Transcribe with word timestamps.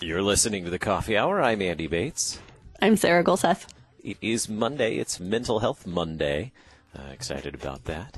You're 0.00 0.22
listening 0.22 0.64
to 0.64 0.70
the 0.70 0.78
Coffee 0.78 1.18
Hour. 1.18 1.42
I'm 1.42 1.60
Andy 1.60 1.86
Bates. 1.86 2.40
I'm 2.80 2.96
Sarah 2.96 3.22
Gulseth. 3.22 3.66
It 4.02 4.16
is 4.22 4.48
Monday. 4.48 4.96
It's 4.96 5.20
Mental 5.20 5.58
Health 5.58 5.86
Monday. 5.86 6.52
Uh, 6.98 7.12
excited 7.12 7.54
about 7.54 7.84
that. 7.84 8.16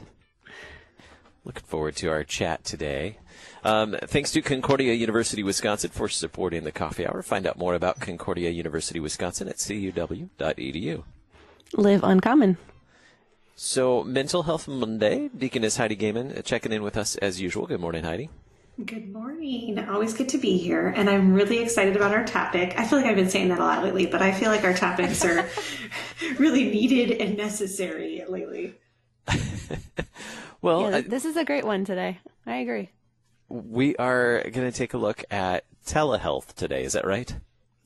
Looking 1.45 1.65
forward 1.65 1.97
to 1.97 2.09
our 2.09 2.23
chat 2.23 2.63
today. 2.63 3.19
Um, 3.65 3.97
thanks 4.03 4.31
to 4.33 4.43
Concordia 4.43 4.95
University 4.95 5.43
Wisconsin 5.43 5.91
for 5.91 6.09
supporting 6.09 6.65
the 6.65 6.73
Coffee 6.73 7.07
Hour. 7.07 7.23
Find 7.23 7.47
out 7.47 7.59
more 7.59 7.75
about 7.75 8.01
Concordia 8.01 8.51
University 8.51 9.01
Wisconsin 9.01 9.49
at 9.49 9.57
cuw.edu. 9.57 11.03
Live 11.75 12.03
uncommon. 12.03 12.57
So, 13.55 14.03
Mental 14.05 14.45
Health 14.45 14.67
Monday. 14.67 15.29
Deaconess 15.37 15.77
Heidi 15.77 15.95
Goehmann 15.95 16.39
uh, 16.39 16.43
checking 16.43 16.73
in 16.73 16.83
with 16.83 16.97
us 16.97 17.17
as 17.17 17.41
usual. 17.41 17.67
Good 17.67 17.81
morning, 17.81 18.05
Heidi. 18.05 18.31
Good 18.85 19.13
morning. 19.13 19.79
Always 19.79 20.15
good 20.15 20.31
to 20.31 20.39
be 20.39 20.57
here. 20.57 20.89
And 20.89 21.11
I'm 21.11 21.35
really 21.35 21.59
excited 21.59 21.95
about 21.95 22.15
our 22.15 22.25
topic. 22.25 22.75
I 22.79 22.87
feel 22.87 22.99
like 22.99 23.07
I've 23.07 23.17
been 23.17 23.29
saying 23.29 23.49
that 23.49 23.59
a 23.59 23.65
lot 23.65 23.85
lately, 23.85 24.07
but 24.07 24.23
I 24.23 24.33
feel 24.33 24.49
like 24.49 24.65
our 24.65 24.73
topics 24.73 25.23
are 25.25 25.47
really 26.39 26.71
needed 26.71 27.21
and 27.21 27.37
necessary 27.37 28.25
lately. 28.27 28.75
well, 30.63 30.91
yeah, 30.91 31.03
this 31.03 31.27
is 31.27 31.37
a 31.37 31.45
great 31.45 31.67
one 31.67 31.85
today. 31.85 32.19
I 32.47 32.57
agree. 32.57 32.91
We 33.51 33.97
are 33.97 34.43
going 34.43 34.71
to 34.71 34.73
take 34.73 34.95
a 34.95 34.99
look 34.99 35.25
at 35.31 35.65
telehealth 35.85 36.55
today. 36.55 36.85
Is 36.85 36.95
that 36.95 37.05
right? 37.05 37.35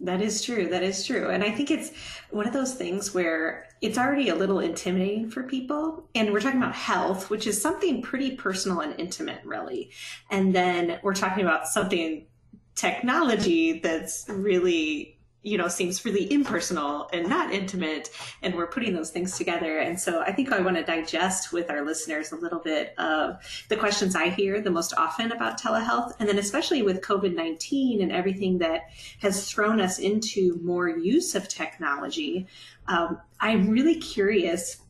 That 0.01 0.21
is 0.21 0.43
true. 0.43 0.69
That 0.69 0.83
is 0.83 1.07
true. 1.07 1.31
And 1.31 1.43
I 1.43 1.51
think 1.51 1.71
it's 1.71 1.93
one 2.31 2.47
of 2.47 2.53
those 2.53 2.75
things 2.75 3.15
where 3.15 3.67
it's 3.81 3.97
already 3.97 4.29
a 4.29 4.35
little 4.35 4.61
intimidating 4.61 5.31
for 5.31 5.45
people. 5.45 6.09
And 6.15 6.33
we're 6.33 6.41
talking 6.41 6.61
about 6.61 6.75
health, 6.75 7.31
which 7.31 7.47
is 7.47 7.61
something 7.61 8.03
pretty 8.03 8.37
personal 8.37 8.81
and 8.81 8.95
intimate, 9.01 9.41
really. 9.45 9.91
And 10.31 10.55
then 10.55 11.01
we're 11.03 11.15
talking 11.15 11.43
about 11.43 11.67
something 11.67 12.27
technology 12.75 13.79
that's 13.79 14.27
really 14.29 15.14
you 15.45 15.59
know 15.59 15.69
seems 15.69 16.05
really 16.05 16.31
impersonal 16.33 17.09
and 17.13 17.29
not 17.29 17.53
intimate 17.53 18.11
and 18.43 18.55
we're 18.55 18.67
putting 18.67 18.95
those 18.95 19.11
things 19.11 19.37
together. 19.37 19.79
And 19.79 20.01
so 20.01 20.23
i 20.23 20.33
think 20.33 20.53
i 20.53 20.61
want 20.61 20.77
to 20.77 20.83
digest 20.83 21.53
with 21.53 21.71
our 21.71 21.85
listeners 21.85 22.33
a 22.33 22.37
little 22.37 22.59
bit 22.59 22.95
of 22.99 23.37
the 23.69 23.77
questions 23.77 24.17
i 24.17 24.29
hear 24.29 24.61
the 24.61 24.71
most 24.71 24.95
often 24.97 25.31
about 25.31 25.61
telehealth 25.61 26.13
and 26.19 26.29
then 26.29 26.39
especially 26.39 26.83
with 26.83 27.01
covid-19 27.01 28.03
and 28.03 28.11
everything 28.11 28.59
that 28.59 28.85
has 29.21 29.51
thrown 29.51 29.81
us 29.81 29.99
into 29.99 30.59
more 30.63 30.89
use 30.89 31.35
of 31.35 31.49
technology. 31.49 32.47
Um, 32.89 33.21
i'm 33.41 33.69
really 33.71 33.97
curious 33.97 34.84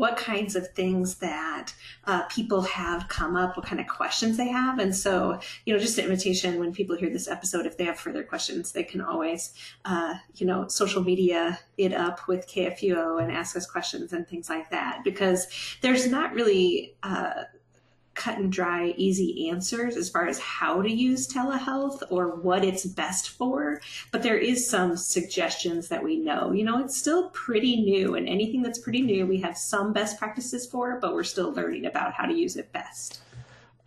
what 0.00 0.16
kinds 0.16 0.56
of 0.56 0.66
things 0.70 1.16
that 1.16 1.74
uh, 2.06 2.22
people 2.36 2.62
have 2.62 3.06
come 3.08 3.36
up, 3.36 3.54
what 3.54 3.66
kind 3.66 3.80
of 3.80 3.86
questions 3.86 4.38
they 4.38 4.48
have. 4.48 4.78
And 4.78 4.96
so, 4.96 5.38
you 5.66 5.74
know, 5.74 5.78
just 5.78 5.98
an 5.98 6.04
invitation 6.04 6.58
when 6.58 6.72
people 6.72 6.96
hear 6.96 7.10
this 7.10 7.28
episode, 7.28 7.66
if 7.66 7.76
they 7.76 7.84
have 7.84 7.98
further 7.98 8.24
questions, 8.24 8.72
they 8.72 8.82
can 8.82 9.02
always, 9.02 9.52
uh, 9.84 10.14
you 10.36 10.46
know, 10.46 10.68
social 10.68 11.04
media 11.04 11.58
it 11.76 11.92
up 11.92 12.26
with 12.26 12.48
KFUO 12.48 13.22
and 13.22 13.30
ask 13.30 13.54
us 13.56 13.66
questions 13.66 14.14
and 14.14 14.26
things 14.26 14.48
like 14.48 14.70
that, 14.70 15.02
because 15.04 15.46
there's 15.82 16.06
not 16.06 16.32
really, 16.32 16.94
uh, 17.02 17.44
cut 18.14 18.38
and 18.38 18.52
dry, 18.52 18.94
easy 18.96 19.48
answers 19.48 19.96
as 19.96 20.10
far 20.10 20.26
as 20.26 20.38
how 20.38 20.82
to 20.82 20.90
use 20.90 21.28
telehealth 21.28 22.02
or 22.10 22.36
what 22.36 22.64
it's 22.64 22.84
best 22.84 23.30
for, 23.30 23.80
but 24.10 24.22
there 24.22 24.38
is 24.38 24.68
some 24.68 24.96
suggestions 24.96 25.88
that 25.88 26.02
we 26.02 26.16
know. 26.16 26.52
You 26.52 26.64
know, 26.64 26.82
it's 26.82 26.98
still 26.98 27.30
pretty 27.30 27.76
new, 27.76 28.14
and 28.16 28.28
anything 28.28 28.62
that's 28.62 28.78
pretty 28.78 29.00
new, 29.02 29.26
we 29.26 29.40
have 29.40 29.56
some 29.56 29.92
best 29.92 30.18
practices 30.18 30.66
for, 30.66 30.98
but 31.00 31.14
we're 31.14 31.24
still 31.24 31.52
learning 31.52 31.86
about 31.86 32.12
how 32.12 32.26
to 32.26 32.34
use 32.34 32.56
it 32.56 32.72
best. 32.72 33.20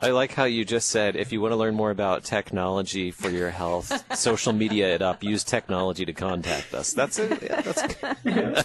I 0.03 0.11
like 0.11 0.33
how 0.33 0.43
you 0.43 0.65
just 0.65 0.89
said 0.89 1.15
if 1.15 1.31
you 1.31 1.39
want 1.39 1.53
to 1.53 1.55
learn 1.55 1.75
more 1.75 1.89
about 1.89 2.25
technology 2.25 3.09
for 3.09 3.29
your 3.29 3.49
health, 3.49 4.03
social 4.17 4.51
media 4.51 4.93
it 4.93 5.01
up. 5.01 5.23
Use 5.23 5.45
technology 5.45 6.03
to 6.05 6.11
contact 6.11 6.73
us. 6.73 6.91
That's 6.91 7.19
it. 7.19 7.41
Yeah, 7.41 7.61
that's 7.61 7.81
I 7.83 7.87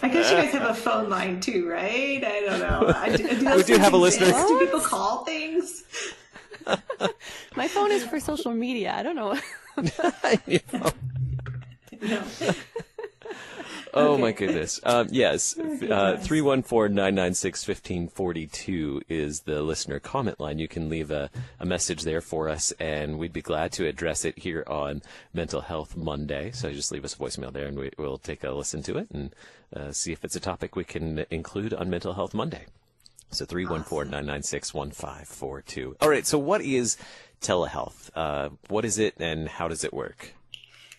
guess 0.08 0.30
you 0.30 0.36
guys 0.36 0.52
have 0.52 0.70
a 0.70 0.74
phone 0.74 1.08
line 1.08 1.40
too, 1.40 1.68
right? 1.68 2.24
I 2.24 2.40
don't 2.40 2.58
know. 2.58 2.92
I, 2.94 3.16
do, 3.16 3.28
do 3.38 3.56
we 3.56 3.62
do 3.62 3.76
have 3.76 3.92
a 3.92 3.96
listener. 3.96 4.32
Do 4.32 4.58
people 4.58 4.80
call 4.80 5.24
things? 5.24 5.84
My 7.56 7.68
phone 7.68 7.92
is 7.92 8.04
for 8.04 8.18
social 8.18 8.52
media. 8.52 8.94
I 8.96 9.04
don't 9.04 9.16
know. 9.16 9.38
no. 12.02 12.22
Oh 13.94 14.14
okay. 14.14 14.22
my 14.22 14.32
goodness. 14.32 14.80
Um, 14.82 15.08
yes, 15.10 15.58
uh, 15.58 16.18
three 16.20 16.40
one 16.40 16.62
four 16.62 16.88
nine 16.88 17.14
nine 17.14 17.34
six 17.34 17.64
fifteen 17.64 18.08
forty 18.08 18.46
two 18.46 19.02
is 19.08 19.40
the 19.40 19.62
listener 19.62 19.98
comment 19.98 20.40
line. 20.40 20.58
You 20.58 20.68
can 20.68 20.88
leave 20.88 21.10
a, 21.10 21.30
a 21.60 21.66
message 21.66 22.02
there 22.02 22.20
for 22.20 22.48
us, 22.48 22.72
and 22.72 23.18
we'd 23.18 23.32
be 23.32 23.42
glad 23.42 23.72
to 23.72 23.86
address 23.86 24.24
it 24.24 24.38
here 24.38 24.64
on 24.66 25.02
Mental 25.32 25.60
Health 25.60 25.96
Monday. 25.96 26.50
So 26.52 26.72
just 26.72 26.92
leave 26.92 27.04
us 27.04 27.14
a 27.14 27.18
voicemail 27.18 27.52
there, 27.52 27.66
and 27.66 27.78
we, 27.78 27.90
will 27.98 28.18
take 28.18 28.44
a 28.44 28.50
listen 28.50 28.82
to 28.84 28.98
it 28.98 29.08
and 29.10 29.34
uh, 29.74 29.92
see 29.92 30.12
if 30.12 30.24
it's 30.24 30.36
a 30.36 30.40
topic 30.40 30.76
we 30.76 30.84
can 30.84 31.24
include 31.30 31.74
on 31.74 31.90
Mental 31.90 32.14
Health 32.14 32.34
Monday. 32.34 32.66
So 33.30 33.44
314-996-1542. 33.44 35.96
All 36.00 36.08
right. 36.08 36.26
So 36.26 36.38
what 36.38 36.62
is 36.62 36.96
telehealth? 37.42 38.08
Uh, 38.14 38.48
what 38.68 38.86
is 38.86 38.98
it 38.98 39.16
and 39.18 39.48
how 39.48 39.68
does 39.68 39.84
it 39.84 39.92
work? 39.92 40.32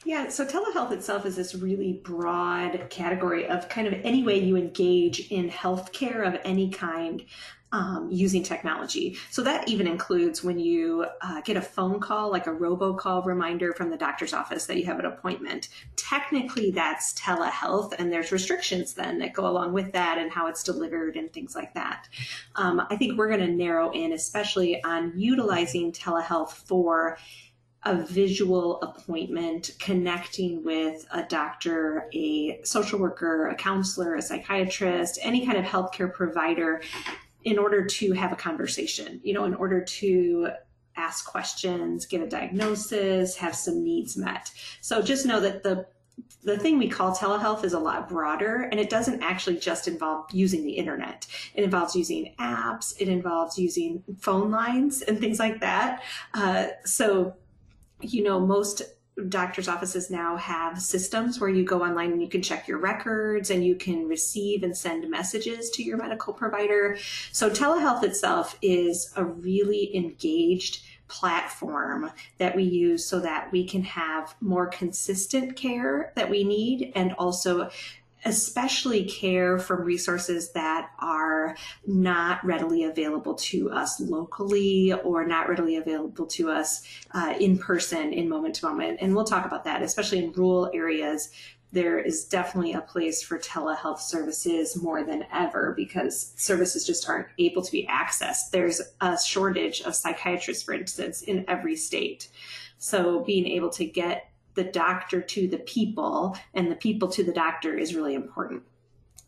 Yeah, 0.10 0.30
so 0.30 0.44
telehealth 0.44 0.92
itself 0.92 1.28
is 1.28 1.36
this 1.36 1.54
really 1.54 2.02
broad 2.04 2.90
category 2.90 3.46
of 3.46 3.70
kind 3.70 3.86
of 3.86 3.94
any 4.04 4.24
way 4.24 4.40
you 4.40 4.58
engage 4.58 5.30
in 5.30 5.52
healthcare 5.52 6.28
of 6.28 6.42
any 6.44 6.72
kind 6.72 7.24
um, 7.72 8.10
using 8.12 8.42
technology. 8.42 9.18
So 9.30 9.44
that 9.44 9.70
even 9.70 9.86
includes 9.86 10.44
when 10.44 10.58
you 10.58 11.06
uh, 11.22 11.42
get 11.42 11.58
a 11.58 11.62
phone 11.62 12.00
call, 12.00 12.32
like 12.32 12.48
a 12.48 12.52
robocall 12.52 13.24
reminder 13.24 13.72
from 13.74 13.92
the 13.92 13.98
doctor's 13.98 14.34
office 14.34 14.66
that 14.66 14.78
you 14.78 14.86
have 14.86 14.98
an 14.98 15.06
appointment. 15.06 15.70
Technically, 15.96 16.72
that's 16.72 17.14
telehealth, 17.14 17.94
and 18.00 18.12
there's 18.12 18.32
restrictions 18.32 18.96
then 18.96 19.20
that 19.20 19.34
go 19.34 19.46
along 19.46 19.74
with 19.74 19.92
that 19.92 20.18
and 20.18 20.32
how 20.32 20.48
it's 20.48 20.64
delivered 20.64 21.18
and 21.18 21.32
things 21.32 21.54
like 21.54 21.76
that. 21.76 22.10
Um, 22.56 22.82
I 22.90 22.96
think 22.96 23.16
we're 23.16 23.28
going 23.28 23.42
to 23.42 23.56
narrow 23.56 23.92
in, 23.92 24.14
especially 24.14 24.84
on 24.84 25.14
utilizing 25.16 25.92
telehealth 25.92 26.54
for 26.54 27.20
a 27.84 27.96
visual 27.96 28.82
appointment 28.82 29.72
connecting 29.80 30.64
with 30.64 31.06
a 31.12 31.24
doctor, 31.24 32.10
a 32.14 32.60
social 32.64 33.00
worker, 33.00 33.48
a 33.48 33.56
counselor, 33.56 34.16
a 34.16 34.22
psychiatrist, 34.22 35.18
any 35.22 35.46
kind 35.46 35.58
of 35.58 35.64
healthcare 35.64 36.14
provider 36.14 36.82
in 37.44 37.58
order 37.58 37.86
to 37.86 38.12
have 38.12 38.34
a 38.34 38.36
conversation, 38.36 39.22
you 39.24 39.34
know, 39.34 39.46
in 39.46 39.54
order 39.54 39.82
to 39.82 40.50
ask 40.98 41.26
questions, 41.26 42.06
get 42.06 42.22
a 42.22 42.28
diagnosis, 42.28 43.38
have 43.38 43.56
some 43.56 43.82
needs 43.84 44.18
met. 44.18 44.52
So 44.82 45.02
just 45.02 45.26
know 45.26 45.40
that 45.40 45.64
the 45.64 45.88
the 46.44 46.58
thing 46.58 46.78
we 46.78 46.90
call 46.90 47.16
telehealth 47.16 47.64
is 47.64 47.72
a 47.72 47.80
lot 47.80 48.10
broader 48.10 48.68
and 48.72 48.80
it 48.80 48.90
doesn't 48.90 49.22
actually 49.22 49.58
just 49.58 49.88
involve 49.88 50.26
using 50.34 50.64
the 50.64 50.74
internet. 50.74 51.26
It 51.54 51.64
involves 51.64 51.96
using 51.96 52.34
apps, 52.40 52.94
it 53.00 53.08
involves 53.08 53.58
using 53.58 54.04
phone 54.20 54.52
lines 54.52 55.02
and 55.02 55.18
things 55.18 55.40
like 55.40 55.62
that. 55.62 56.04
Uh, 56.34 56.68
so 56.84 57.36
you 58.02 58.24
know, 58.24 58.40
most 58.40 58.82
doctors' 59.28 59.68
offices 59.68 60.10
now 60.10 60.38
have 60.38 60.82
systems 60.82 61.40
where 61.40 61.50
you 61.50 61.66
go 61.66 61.84
online 61.84 62.14
and 62.14 62.22
you 62.22 62.30
can 62.30 62.42
check 62.42 62.68
your 62.68 62.78
records 62.78 63.50
and 63.50 63.66
you 63.66 63.76
can 63.76 64.08
receive 64.08 64.64
and 64.64 64.76
send 64.76 65.10
messages 65.10 65.70
to 65.72 65.84
your 65.84 65.98
medical 65.98 66.34
provider. 66.34 66.98
So, 67.32 67.50
telehealth 67.50 68.04
itself 68.04 68.58
is 68.62 69.12
a 69.16 69.26
really 69.26 69.96
engaged 69.96 70.84
platform 71.10 72.12
that 72.38 72.56
we 72.56 72.64
use 72.64 73.04
so 73.04 73.20
that 73.20 73.52
we 73.52 73.68
can 73.68 73.82
have 73.82 74.36
more 74.40 74.68
consistent 74.68 75.56
care 75.56 76.14
that 76.16 76.30
we 76.30 76.44
need 76.44 76.92
and 76.96 77.14
also 77.14 77.70
especially 78.26 79.06
care 79.06 79.58
from 79.58 79.82
resources 79.82 80.52
that 80.52 80.92
are 81.00 81.56
not 81.88 82.44
readily 82.44 82.84
available 82.84 83.34
to 83.36 83.72
us 83.72 84.00
locally 84.00 84.94
or 85.04 85.26
not 85.26 85.48
readily 85.48 85.78
available 85.78 86.26
to 86.26 86.50
us 86.50 86.84
uh, 87.12 87.34
in 87.40 87.58
person 87.58 88.12
in 88.14 88.28
moment 88.28 88.56
to 88.56 88.66
moment. 88.66 88.98
And 89.02 89.16
we'll 89.16 89.26
talk 89.26 89.46
about 89.46 89.64
that, 89.64 89.82
especially 89.82 90.20
in 90.20 90.32
rural 90.34 90.70
areas. 90.74 91.30
There 91.72 92.00
is 92.00 92.26
definitely 92.26 92.74
a 92.74 92.82
place 92.82 93.22
for 93.22 93.38
telehealth 93.38 94.00
services 94.00 94.82
more 94.82 95.04
than 95.04 95.26
ever 95.32 95.74
because 95.78 96.34
services 96.36 96.86
just 96.86 97.08
aren't 97.08 97.28
able 97.38 97.62
to 97.62 97.72
be 97.72 97.88
accessed. 97.88 98.50
There's 98.52 98.82
a 99.02 99.18
shortage 99.24 99.82
of 99.82 99.96
psychiatrists, 99.96 100.64
for 100.64 100.74
instance, 100.74 101.22
in 101.22 101.46
every 101.48 101.76
state. 101.76 102.30
So 102.80 103.20
being 103.20 103.46
able 103.46 103.70
to 103.72 103.86
get 103.86 104.29
the 104.60 104.72
doctor 104.72 105.22
to 105.22 105.48
the 105.48 105.60
people 105.60 106.38
and 106.54 106.70
the 106.70 106.76
people 106.76 107.08
to 107.08 107.24
the 107.24 107.32
doctor 107.32 107.78
is 107.78 107.96
really 107.96 108.14
important. 108.14 108.62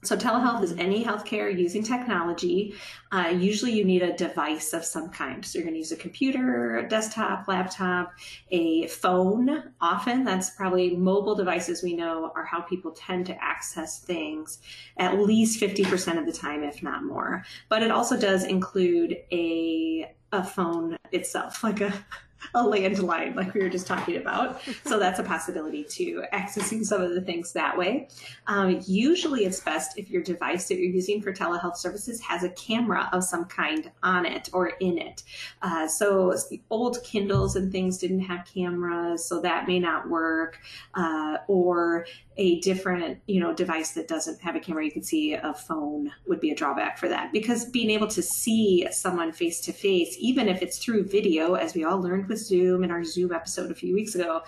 So 0.04 0.18
telehealth 0.18 0.64
is 0.64 0.74
any 0.74 1.06
healthcare 1.06 1.56
using 1.56 1.84
technology. 1.84 2.74
Uh, 3.12 3.34
usually 3.38 3.72
you 3.72 3.86
need 3.86 4.02
a 4.02 4.18
device 4.18 4.74
of 4.74 4.84
some 4.84 5.10
kind. 5.10 5.46
So 5.46 5.60
you're 5.60 5.64
going 5.64 5.76
to 5.76 5.80
use 5.80 5.92
a 5.94 5.96
computer, 5.96 6.80
a 6.80 6.90
desktop, 6.90 7.48
laptop, 7.48 8.12
a 8.50 8.88
phone. 8.88 9.72
Often 9.80 10.26
that's 10.26 10.50
probably 10.50 10.98
mobile 10.98 11.36
devices 11.36 11.84
we 11.84 11.96
know 11.96 12.32
are 12.36 12.44
how 12.44 12.62
people 12.62 12.92
tend 12.92 13.28
to 13.28 13.44
access 13.44 14.00
things 14.00 14.60
at 14.98 15.20
least 15.20 15.62
50% 15.62 16.18
of 16.18 16.26
the 16.26 16.34
time, 16.34 16.64
if 16.64 16.82
not 16.82 17.04
more. 17.04 17.46
But 17.70 17.84
it 17.84 17.92
also 17.92 18.20
does 18.20 18.44
include 18.44 19.16
a, 19.32 20.12
a 20.32 20.44
phone 20.44 20.98
itself, 21.12 21.64
like 21.64 21.80
a, 21.80 21.94
a 22.54 22.64
landline, 22.64 23.36
like 23.36 23.54
we 23.54 23.62
were 23.62 23.70
just 23.70 23.88
talking 23.88 24.18
about. 24.18 24.62
So 24.86 25.00
that's 25.00 25.20
a 25.20 25.24
possibility 25.24 25.84
to 25.84 26.24
accessing 26.34 26.86
some 26.86 27.02
of 27.02 27.14
the 27.14 27.22
things 27.22 27.54
that 27.54 27.78
way. 27.78 28.08
Um, 28.48 28.82
usually 28.86 29.46
it's 29.46 29.60
best 29.60 29.98
if 29.98 30.10
your 30.10 30.22
device 30.22 30.68
that 30.68 30.78
you're 30.78 30.92
using 30.92 31.22
for 31.22 31.32
telehealth 31.34 31.78
services 31.78 32.22
has 32.22 32.44
a 32.44 32.50
camera 32.50 33.10
of 33.14 33.24
some 33.24 33.46
kind 33.46 33.92
on 34.04 34.26
it 34.26 34.50
or 34.54 34.74
in 34.80 34.98
it. 34.98 35.24
Uh, 35.62 35.88
so 35.88 36.36
old 36.70 37.04
Kindles 37.04 37.56
and 37.56 37.72
things 37.72 37.98
didn't 37.98 38.22
have 38.22 38.46
cameras, 38.46 39.26
so 39.26 39.42
that 39.42 39.68
may 39.68 39.80
not 39.80 40.10
work. 40.10 40.60
Uh, 40.94 41.38
or 41.48 42.06
a 42.38 42.60
different, 42.62 43.20
you 43.28 43.40
know, 43.40 43.54
device 43.54 43.92
that 43.92 44.08
doesn't 44.08 44.42
have 44.42 44.56
a 44.56 44.60
camera 44.60 44.84
you 44.84 44.92
can 44.92 45.04
see 45.04 45.34
a 45.34 45.54
phone 45.54 46.12
would 46.28 46.40
be 46.40 46.50
a 46.50 46.56
drawback 46.56 46.98
for 46.98 47.08
that 47.08 47.32
because 47.32 47.66
being 47.66 47.90
able 47.90 48.08
to 48.08 48.22
see 48.22 48.88
someone 48.92 49.32
face 49.32 49.60
to 49.62 49.74
face, 49.74 50.16
even 50.20 50.48
if 50.48 50.62
it's 50.62 50.78
through 50.78 51.04
video, 51.04 51.54
as 51.54 51.76
we 51.76 51.84
all 51.84 52.02
learned 52.02 52.28
with 52.32 52.40
Zoom 52.40 52.84
in 52.84 52.90
our 52.90 53.04
Zoom 53.04 53.32
episode 53.32 53.70
a 53.70 53.76
few 53.76 53.94
weeks 53.94 54.16
ago, 54.16 54.42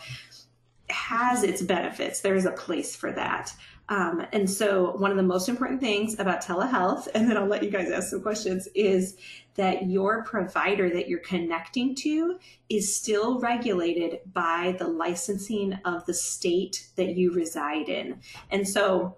has 0.90 1.44
its 1.44 1.62
benefits. 1.62 2.22
There 2.22 2.36
is 2.36 2.46
a 2.46 2.52
place 2.52 2.96
for 2.96 3.12
that. 3.12 3.54
Um, 3.90 4.26
and 4.32 4.50
so, 4.50 4.96
one 4.96 5.12
of 5.12 5.18
the 5.18 5.24
most 5.24 5.50
important 5.50 5.82
things 5.82 6.18
about 6.18 6.42
telehealth, 6.42 7.10
and 7.14 7.30
then 7.30 7.38
I'll 7.38 7.46
let 7.48 7.64
you 7.64 7.70
guys 7.70 7.92
ask 7.92 8.10
some 8.10 8.22
questions, 8.22 8.68
is 8.74 9.18
that 9.56 9.90
your 9.90 10.24
provider 10.24 10.90
that 10.90 11.10
you're 11.10 11.20
connecting 11.20 11.94
to 11.96 12.40
is 12.70 12.96
still 12.96 13.40
regulated 13.40 14.20
by 14.34 14.76
the 14.80 14.88
licensing 14.88 15.74
of 15.86 16.06
the 16.06 16.14
state 16.14 16.88
that 16.96 17.16
you 17.16 17.34
reside 17.34 17.90
in. 17.90 18.22
And 18.52 18.68
so, 18.68 19.18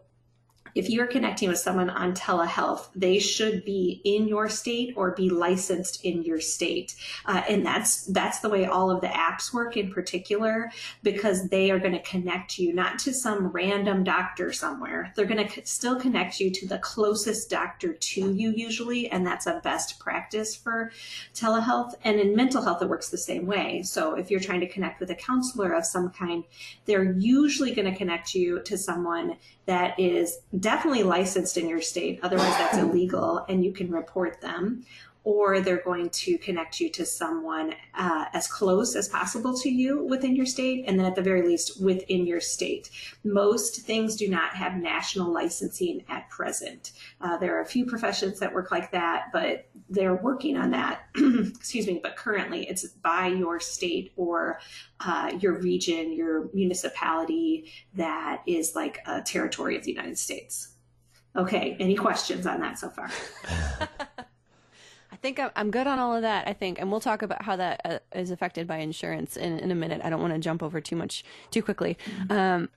if 0.75 0.89
you're 0.89 1.07
connecting 1.07 1.48
with 1.48 1.57
someone 1.57 1.89
on 1.89 2.13
telehealth, 2.13 2.89
they 2.94 3.18
should 3.18 3.63
be 3.63 4.01
in 4.04 4.27
your 4.27 4.50
state 4.50 4.94
or 4.98 5.12
be 5.12 5.30
licensed 5.30 6.04
in 6.04 6.22
your 6.24 6.42
state. 6.42 6.95
Uh, 7.25 7.42
and 7.50 7.66
that's 7.66 8.04
that's 8.07 8.39
the 8.42 8.50
way 8.50 8.66
all 8.66 8.92
of 8.92 9.00
the 9.00 9.07
apps 9.07 9.54
work 9.54 9.77
in 9.77 9.89
particular, 9.89 10.69
because 11.01 11.48
they 11.48 11.72
are 11.72 11.80
going 11.80 11.94
to 11.94 12.01
connect 12.01 12.60
you 12.60 12.74
not 12.74 13.00
to 13.00 13.13
some 13.13 13.48
random 13.48 14.04
doctor 14.04 14.51
somewhere. 14.51 15.13
They're 15.16 15.25
going 15.25 15.48
to 15.48 15.66
still 15.66 15.98
connect 16.00 16.42
you 16.42 16.51
to 16.51 16.68
the 16.68 16.80
closest 16.80 17.50
doctor 17.50 17.94
to 17.94 18.33
you 18.33 18.51
usually, 18.51 19.10
and 19.10 19.25
that's 19.25 19.48
a 19.48 19.62
best 19.63 19.98
practice 20.00 20.56
for 20.56 20.92
telehealth. 21.33 21.94
And 22.04 22.19
in 22.19 22.36
mental 22.36 22.62
health, 22.62 22.81
it 22.81 22.89
works 22.89 23.10
the 23.10 23.18
same 23.18 23.45
way. 23.45 23.81
So 23.83 24.16
if 24.16 24.30
you're 24.30 24.42
trying 24.42 24.60
to 24.60 24.68
connect 24.68 25.00
with 25.00 25.10
a 25.10 25.16
counselor 25.16 25.72
of 25.72 25.86
some 25.86 26.10
kind, 26.10 26.44
they're 26.86 27.13
usually 27.13 27.74
going 27.74 27.89
to 27.89 27.98
connect 27.98 28.36
you 28.36 28.62
to 28.63 28.77
someone 28.77 29.38
that 29.66 30.00
is 30.00 30.38
definitely 30.65 31.03
licensed 31.03 31.57
in 31.57 31.69
your 31.69 31.79
state. 31.79 32.19
Otherwise, 32.23 32.57
that's 32.57 32.77
illegal 32.85 33.45
and 33.47 33.63
you 33.63 33.71
can 33.71 33.91
report 33.91 34.41
them 34.41 34.83
or 35.25 35.60
they're 35.60 35.81
going 35.81 36.07
to 36.12 36.38
connect 36.38 36.80
you 36.80 36.88
to 36.88 37.04
someone 37.04 37.74
uh, 37.95 38.25
as 38.33 38.48
close 38.48 38.95
as 38.95 39.10
possible 39.10 39.57
to 39.57 39.69
you 39.69 40.06
within 40.06 40.36
your 40.36 40.45
state, 40.45 40.86
and 40.88 41.00
then 41.00 41.06
at 41.06 41.16
the 41.16 41.22
very 41.22 41.42
least 41.42 41.81
within 41.81 42.27
your 42.27 42.39
state. 42.39 42.92
Most 43.24 43.81
things 43.81 44.16
do 44.16 44.30
not 44.30 44.54
have 44.54 44.77
national 44.77 45.33
licensing 45.33 46.06
at 46.07 46.30
present. 46.30 46.92
Uh, 47.19 47.38
there 47.38 47.57
are 47.57 47.62
a 47.62 47.66
few 47.66 47.88
professions 47.88 48.39
that 48.39 48.54
work 48.54 48.69
like 48.69 48.92
that, 48.92 49.25
but 49.33 49.68
they're 49.89 50.16
working 50.16 50.57
on 50.57 50.69
that. 50.72 51.07
Excuse 51.16 51.88
me, 51.88 52.00
but 52.01 52.16
currently 52.16 52.68
it's 52.69 52.86
by 52.88 53.27
your 53.27 53.60
state 53.60 54.13
or 54.16 54.60
uh, 55.00 55.31
your 55.39 55.60
region, 55.60 56.13
your 56.13 56.50
municipality 56.54 57.72
that 57.95 58.44
is 58.45 58.75
like 58.75 59.00
a 59.07 59.24
territory 59.24 59.75
of 59.75 59.83
the 59.83 59.92
United 59.92 60.19
States. 60.19 60.75
Okay, 61.36 61.75
any 61.80 61.95
questions 61.95 62.45
on 62.45 62.62
that 62.62 62.77
so 62.77 62.89
far? 62.89 63.10
I 65.15 65.17
think 65.17 65.39
I'm 65.56 65.71
good 65.71 65.88
on 65.88 65.97
all 65.97 66.13
of 66.13 66.23
that. 66.23 66.45
I 66.45 66.51
think, 66.51 66.77
and 66.77 66.91
we'll 66.91 67.00
talk 67.00 67.21
about 67.21 67.41
how 67.41 67.56
that 67.56 67.81
uh, 67.85 68.00
is 68.13 68.31
affected 68.31 68.67
by 68.67 68.79
insurance 68.79 69.38
in, 69.38 69.59
in 69.59 69.71
a 69.71 69.75
minute. 69.75 70.01
I 70.03 70.09
don't 70.09 70.19
want 70.19 70.33
to 70.33 70.39
jump 70.39 70.62
over 70.62 70.81
too 70.81 70.97
much 70.97 71.23
too 71.51 71.63
quickly. 71.63 71.97
Um, 72.29 72.67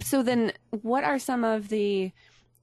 so 0.00 0.22
then, 0.22 0.52
what 0.70 1.02
are 1.02 1.18
some 1.18 1.42
of 1.42 1.70
the 1.70 2.12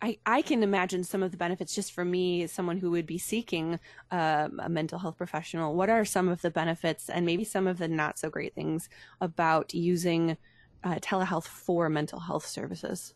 I, 0.01 0.17
I 0.25 0.41
can 0.41 0.63
imagine 0.63 1.03
some 1.03 1.21
of 1.21 1.31
the 1.31 1.37
benefits 1.37 1.75
just 1.75 1.91
for 1.91 2.05
me, 2.05 2.43
as 2.43 2.51
someone 2.53 2.77
who 2.77 2.91
would 2.91 3.05
be 3.05 3.17
seeking 3.17 3.77
uh, 4.09 4.47
a 4.59 4.69
mental 4.69 4.99
health 4.99 5.17
professional. 5.17 5.75
What 5.75 5.89
are 5.89 6.05
some 6.05 6.29
of 6.29 6.41
the 6.41 6.51
benefits 6.51 7.09
and 7.09 7.25
maybe 7.25 7.43
some 7.43 7.67
of 7.67 7.77
the 7.77 7.89
not 7.89 8.17
so 8.17 8.29
great 8.29 8.55
things 8.55 8.87
about 9.19 9.73
using 9.73 10.37
uh, 10.83 10.95
telehealth 10.95 11.47
for 11.47 11.89
mental 11.89 12.19
health 12.19 12.45
services? 12.45 13.13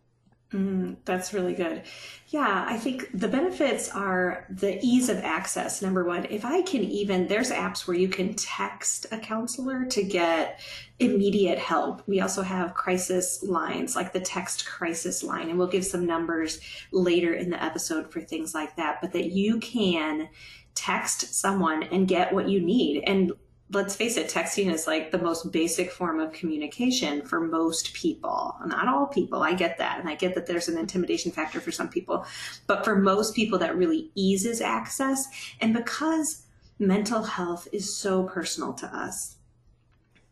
Mm, 0.51 0.97
that's 1.05 1.31
really 1.31 1.53
good. 1.53 1.83
Yeah, 2.29 2.65
I 2.67 2.77
think 2.77 3.07
the 3.13 3.27
benefits 3.27 3.87
are 3.89 4.47
the 4.49 4.83
ease 4.83 5.07
of 5.07 5.17
access. 5.17 5.79
Number 5.83 6.03
one, 6.03 6.25
if 6.31 6.43
I 6.43 6.63
can 6.63 6.83
even, 6.83 7.27
there's 7.27 7.51
apps 7.51 7.87
where 7.87 7.97
you 7.97 8.07
can 8.07 8.33
text 8.33 9.05
a 9.11 9.19
counselor 9.19 9.85
to 9.85 10.03
get 10.03 10.59
immediate 10.97 11.59
help. 11.59 12.01
We 12.07 12.21
also 12.21 12.41
have 12.41 12.73
crisis 12.73 13.43
lines 13.43 13.95
like 13.95 14.11
the 14.11 14.19
text 14.19 14.65
crisis 14.65 15.21
line, 15.23 15.49
and 15.49 15.59
we'll 15.59 15.67
give 15.67 15.85
some 15.85 16.07
numbers 16.07 16.59
later 16.91 17.33
in 17.33 17.51
the 17.51 17.63
episode 17.63 18.11
for 18.11 18.19
things 18.19 18.55
like 18.55 18.75
that, 18.77 19.01
but 19.01 19.13
that 19.13 19.31
you 19.31 19.59
can 19.59 20.29
text 20.73 21.35
someone 21.35 21.83
and 21.83 22.07
get 22.07 22.33
what 22.33 22.49
you 22.49 22.59
need. 22.59 23.03
And 23.05 23.33
let's 23.71 23.95
face 23.95 24.17
it, 24.17 24.29
texting 24.29 24.71
is 24.71 24.87
like 24.87 25.11
the 25.11 25.19
most 25.19 25.51
basic 25.51 25.91
form 25.91 26.19
of 26.19 26.33
communication 26.33 27.21
for 27.21 27.39
most 27.39 27.93
people. 27.93 28.55
Not 28.65 28.87
all 28.87 29.05
people, 29.05 29.43
I 29.43 29.53
get 29.53 29.77
that. 29.77 29.99
And 29.99 30.09
I 30.09 30.15
get 30.15 30.33
that 30.35 30.47
there's 30.47 30.67
an 30.67 30.77
intimidation 30.77 31.31
factor 31.31 31.61
for 31.61 31.71
some 31.71 31.89
people. 31.89 32.25
But 32.65 32.83
for 32.83 32.95
most 32.95 33.35
people, 33.35 33.59
that 33.59 33.77
really 33.77 34.11
eases 34.15 34.59
access. 34.59 35.27
And 35.61 35.73
because 35.73 36.43
mental 36.79 37.23
health 37.23 37.67
is 37.71 37.95
so 37.95 38.23
personal 38.23 38.73
to 38.73 38.87
us, 38.87 39.35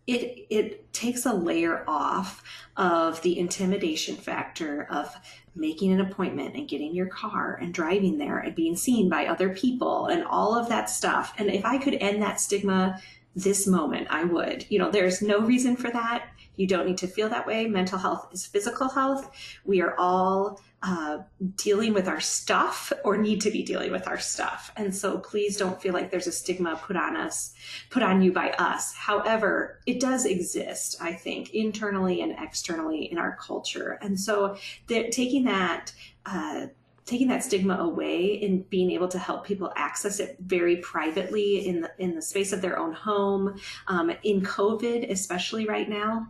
it, 0.08 0.48
it 0.50 0.94
takes 0.94 1.26
a 1.26 1.34
layer 1.34 1.84
off 1.88 2.42
of 2.78 3.22
the 3.22 3.38
intimidation 3.38 4.16
factor 4.16 4.88
of 4.90 5.14
making 5.54 5.92
an 5.92 6.00
appointment 6.00 6.56
and 6.56 6.70
getting 6.70 6.96
your 6.96 7.08
car 7.08 7.60
and 7.62 7.74
driving 7.74 8.18
there 8.18 8.38
and 8.38 8.56
being 8.56 8.76
seen 8.76 9.10
by 9.10 9.26
other 9.26 9.50
people 9.50 10.06
and 10.08 10.24
all 10.24 10.56
of 10.56 10.70
that 10.70 10.90
stuff. 10.90 11.34
And 11.38 11.50
if 11.50 11.66
I 11.66 11.78
could 11.78 11.96
end 11.96 12.22
that 12.22 12.40
stigma 12.40 13.02
this 13.38 13.68
moment, 13.68 14.08
I 14.10 14.24
would. 14.24 14.66
You 14.70 14.80
know, 14.80 14.90
there's 14.90 15.22
no 15.22 15.40
reason 15.40 15.76
for 15.76 15.92
that. 15.92 16.30
You 16.56 16.66
don't 16.66 16.88
need 16.88 16.98
to 16.98 17.08
feel 17.08 17.30
that 17.30 17.46
way. 17.46 17.68
Mental 17.68 18.00
health 18.00 18.30
is 18.34 18.48
physical 18.48 18.90
health. 18.90 19.30
We 19.64 19.80
are 19.80 19.96
all 20.00 20.60
uh, 20.82 21.20
dealing 21.56 21.94
with 21.94 22.08
our 22.08 22.20
stuff 22.20 22.92
or 23.04 23.16
need 23.16 23.42
to 23.42 23.52
be 23.52 23.62
dealing 23.62 23.92
with 23.92 24.08
our 24.08 24.18
stuff. 24.18 24.72
And 24.76 24.96
so 24.96 25.20
please 25.20 25.56
don't 25.56 25.80
feel 25.80 25.94
like 25.94 26.10
there's 26.10 26.26
a 26.26 26.32
stigma 26.32 26.82
put 26.84 26.96
on 26.96 27.16
us, 27.16 27.54
put 27.92 28.02
on 28.02 28.24
you 28.24 28.34
by 28.34 28.50
us. 28.58 28.96
However, 28.96 29.82
it 29.86 30.00
does 30.00 30.26
exist, 30.26 30.98
I 31.00 31.14
think, 31.14 31.54
internally 31.54 32.22
and 32.22 32.36
externally 32.40 33.06
in 33.12 33.20
our 33.20 33.38
culture. 33.40 34.00
And 34.02 34.20
so 34.20 34.58
taking 34.88 35.46
that, 35.46 35.94
uh, 36.26 36.68
taking 37.08 37.30
that 37.30 37.44
stigma 37.44 37.76
away 37.78 38.40
and 38.44 38.70
being 38.70 38.92
able 38.92 39.08
to 39.08 39.18
help 39.18 39.46
people 39.46 39.72
access 39.76 40.20
it 40.20 40.36
very 40.42 40.78
privately 40.78 41.66
in 41.68 41.82
the 41.82 41.92
in 41.98 42.14
the 42.14 42.22
space 42.22 42.52
of 42.52 42.62
their 42.62 42.78
own 42.78 42.94
home 42.94 43.56
um, 43.88 44.12
in 44.24 44.42
covid 44.42 45.10
especially 45.10 45.66
right 45.66 45.90
now 45.90 46.28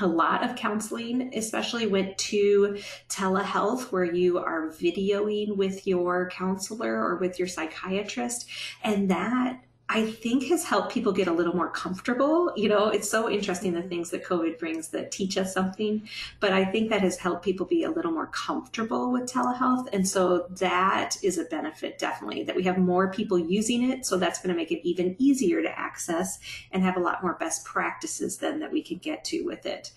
a 0.00 0.06
lot 0.06 0.48
of 0.48 0.56
counseling 0.56 1.30
especially 1.34 1.86
went 1.86 2.16
to 2.18 2.78
telehealth 3.08 3.92
where 3.92 4.04
you 4.04 4.38
are 4.38 4.68
videoing 4.68 5.56
with 5.56 5.86
your 5.86 6.30
counselor 6.30 6.94
or 6.94 7.16
with 7.16 7.38
your 7.38 7.48
psychiatrist 7.48 8.48
and 8.82 9.10
that 9.10 9.60
I 9.90 10.10
think 10.10 10.44
has 10.48 10.64
helped 10.64 10.92
people 10.92 11.12
get 11.12 11.28
a 11.28 11.32
little 11.32 11.54
more 11.54 11.70
comfortable. 11.70 12.52
You 12.56 12.68
know, 12.68 12.88
it's 12.88 13.08
so 13.08 13.30
interesting 13.30 13.72
the 13.72 13.82
things 13.82 14.10
that 14.10 14.24
COVID 14.24 14.58
brings 14.58 14.88
that 14.88 15.10
teach 15.10 15.38
us 15.38 15.54
something, 15.54 16.06
but 16.40 16.52
I 16.52 16.66
think 16.66 16.90
that 16.90 17.00
has 17.00 17.16
helped 17.16 17.42
people 17.42 17.64
be 17.64 17.84
a 17.84 17.90
little 17.90 18.12
more 18.12 18.26
comfortable 18.26 19.10
with 19.10 19.30
telehealth. 19.30 19.88
And 19.94 20.06
so 20.06 20.46
that 20.58 21.16
is 21.22 21.38
a 21.38 21.44
benefit, 21.44 21.98
definitely, 21.98 22.42
that 22.44 22.54
we 22.54 22.64
have 22.64 22.76
more 22.76 23.10
people 23.10 23.38
using 23.38 23.90
it. 23.90 24.04
So 24.04 24.18
that's 24.18 24.40
going 24.42 24.54
to 24.54 24.56
make 24.56 24.70
it 24.70 24.86
even 24.86 25.16
easier 25.18 25.62
to 25.62 25.78
access 25.78 26.38
and 26.70 26.82
have 26.82 26.98
a 26.98 27.00
lot 27.00 27.22
more 27.22 27.34
best 27.34 27.64
practices 27.64 28.36
then 28.36 28.60
that 28.60 28.70
we 28.70 28.82
can 28.82 28.98
get 28.98 29.24
to 29.24 29.42
with 29.42 29.64
it. 29.64 29.92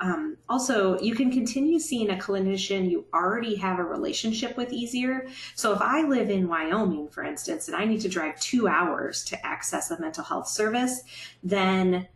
Um, 0.00 0.36
also, 0.48 0.98
you 1.00 1.14
can 1.14 1.30
continue 1.30 1.78
seeing 1.78 2.10
a 2.10 2.14
clinician 2.14 2.90
you 2.90 3.06
already 3.12 3.56
have 3.56 3.78
a 3.78 3.84
relationship 3.84 4.56
with 4.56 4.72
easier. 4.72 5.26
So 5.54 5.72
if 5.72 5.80
I 5.80 6.02
live 6.02 6.30
in 6.30 6.48
Wyoming, 6.48 7.08
for 7.08 7.24
instance, 7.24 7.68
and 7.68 7.76
I 7.76 7.84
need 7.84 8.00
to 8.02 8.08
drive 8.08 8.38
two 8.40 8.68
hours 8.68 9.24
to 9.24 9.46
access 9.46 9.90
a 9.90 10.00
mental 10.00 10.24
health 10.24 10.48
service, 10.48 11.02
then 11.42 12.08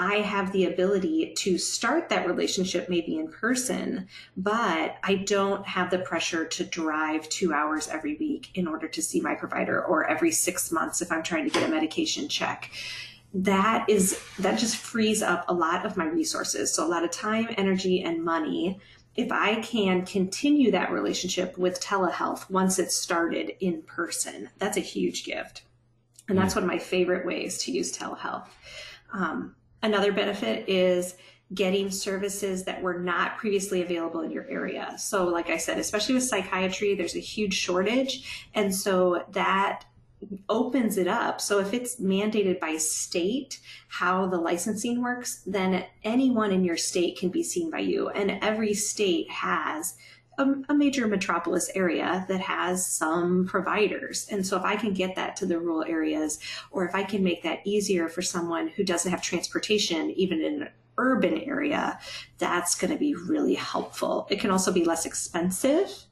I 0.00 0.18
have 0.18 0.52
the 0.52 0.66
ability 0.66 1.34
to 1.38 1.58
start 1.58 2.08
that 2.10 2.28
relationship 2.28 2.88
maybe 2.88 3.18
in 3.18 3.26
person, 3.26 4.06
but 4.36 4.96
I 5.02 5.16
don't 5.26 5.66
have 5.66 5.90
the 5.90 5.98
pressure 5.98 6.44
to 6.44 6.64
drive 6.64 7.28
two 7.28 7.52
hours 7.52 7.88
every 7.88 8.16
week 8.16 8.50
in 8.54 8.68
order 8.68 8.86
to 8.86 9.02
see 9.02 9.20
my 9.20 9.34
provider 9.34 9.84
or 9.84 10.08
every 10.08 10.30
six 10.30 10.70
months 10.70 11.02
if 11.02 11.10
I'm 11.10 11.24
trying 11.24 11.44
to 11.44 11.50
get 11.50 11.68
a 11.68 11.72
medication 11.72 12.28
check. 12.28 12.70
That 13.34 13.88
is, 13.88 14.20
that 14.38 14.58
just 14.58 14.76
frees 14.76 15.22
up 15.22 15.44
a 15.48 15.54
lot 15.54 15.84
of 15.84 15.96
my 15.96 16.06
resources. 16.06 16.74
So 16.74 16.86
a 16.86 16.88
lot 16.88 17.04
of 17.04 17.10
time, 17.10 17.48
energy, 17.56 18.02
and 18.02 18.24
money 18.24 18.80
if 19.18 19.32
I 19.32 19.56
can 19.62 20.06
continue 20.06 20.70
that 20.70 20.92
relationship 20.92 21.58
with 21.58 21.80
telehealth 21.80 22.48
once 22.48 22.78
it's 22.78 22.94
started 22.94 23.52
in 23.58 23.82
person, 23.82 24.48
that's 24.58 24.76
a 24.76 24.80
huge 24.80 25.24
gift. 25.24 25.64
And 26.28 26.38
that's 26.38 26.54
one 26.54 26.62
of 26.62 26.70
my 26.70 26.78
favorite 26.78 27.26
ways 27.26 27.58
to 27.64 27.72
use 27.72 27.90
telehealth. 27.90 28.46
Um, 29.12 29.56
another 29.82 30.12
benefit 30.12 30.68
is 30.68 31.16
getting 31.52 31.90
services 31.90 32.62
that 32.64 32.80
were 32.80 33.00
not 33.00 33.38
previously 33.38 33.82
available 33.82 34.20
in 34.20 34.30
your 34.30 34.48
area. 34.48 34.94
So, 34.98 35.26
like 35.26 35.50
I 35.50 35.56
said, 35.56 35.78
especially 35.78 36.14
with 36.14 36.22
psychiatry, 36.22 36.94
there's 36.94 37.16
a 37.16 37.20
huge 37.20 37.54
shortage. 37.54 38.46
And 38.54 38.72
so 38.72 39.24
that 39.32 39.84
opens 40.48 40.98
it 40.98 41.06
up. 41.06 41.40
So 41.40 41.60
if 41.60 41.72
it's 41.72 42.00
mandated 42.00 42.60
by 42.60 42.76
state 42.76 43.60
how 43.88 44.26
the 44.26 44.38
licensing 44.38 45.02
works, 45.02 45.42
then 45.46 45.84
anyone 46.04 46.50
in 46.50 46.64
your 46.64 46.76
state 46.76 47.18
can 47.18 47.28
be 47.28 47.42
seen 47.42 47.70
by 47.70 47.80
you. 47.80 48.08
And 48.08 48.42
every 48.42 48.74
state 48.74 49.30
has 49.30 49.96
a, 50.38 50.46
a, 50.68 50.74
major 50.74 51.06
metropolis 51.06 51.70
area 51.74 52.24
that 52.28 52.40
has 52.40 52.86
some 52.86 53.46
providers. 53.46 54.26
And 54.30 54.46
so 54.46 54.56
if 54.56 54.64
I 54.64 54.76
can 54.76 54.92
get 54.92 55.16
that 55.16 55.36
to 55.36 55.46
the 55.46 55.58
rural 55.58 55.84
areas, 55.84 56.38
or 56.70 56.86
if 56.86 56.94
I 56.94 57.02
can 57.02 57.24
make 57.24 57.42
that 57.42 57.60
easier 57.64 58.08
for 58.08 58.22
someone 58.22 58.68
who 58.68 58.84
doesn't 58.84 59.10
have 59.10 59.22
transportation, 59.22 60.10
even 60.12 60.40
in 60.40 60.62
an 60.62 60.68
urban 60.96 61.38
area, 61.38 61.98
that's 62.38 62.74
going 62.74 62.92
to 62.92 62.98
be 62.98 63.14
really 63.14 63.54
helpful. 63.54 64.26
It 64.30 64.40
can 64.40 64.50
also 64.50 64.72
be 64.72 64.84
less 64.84 65.06
expensive 65.06 66.07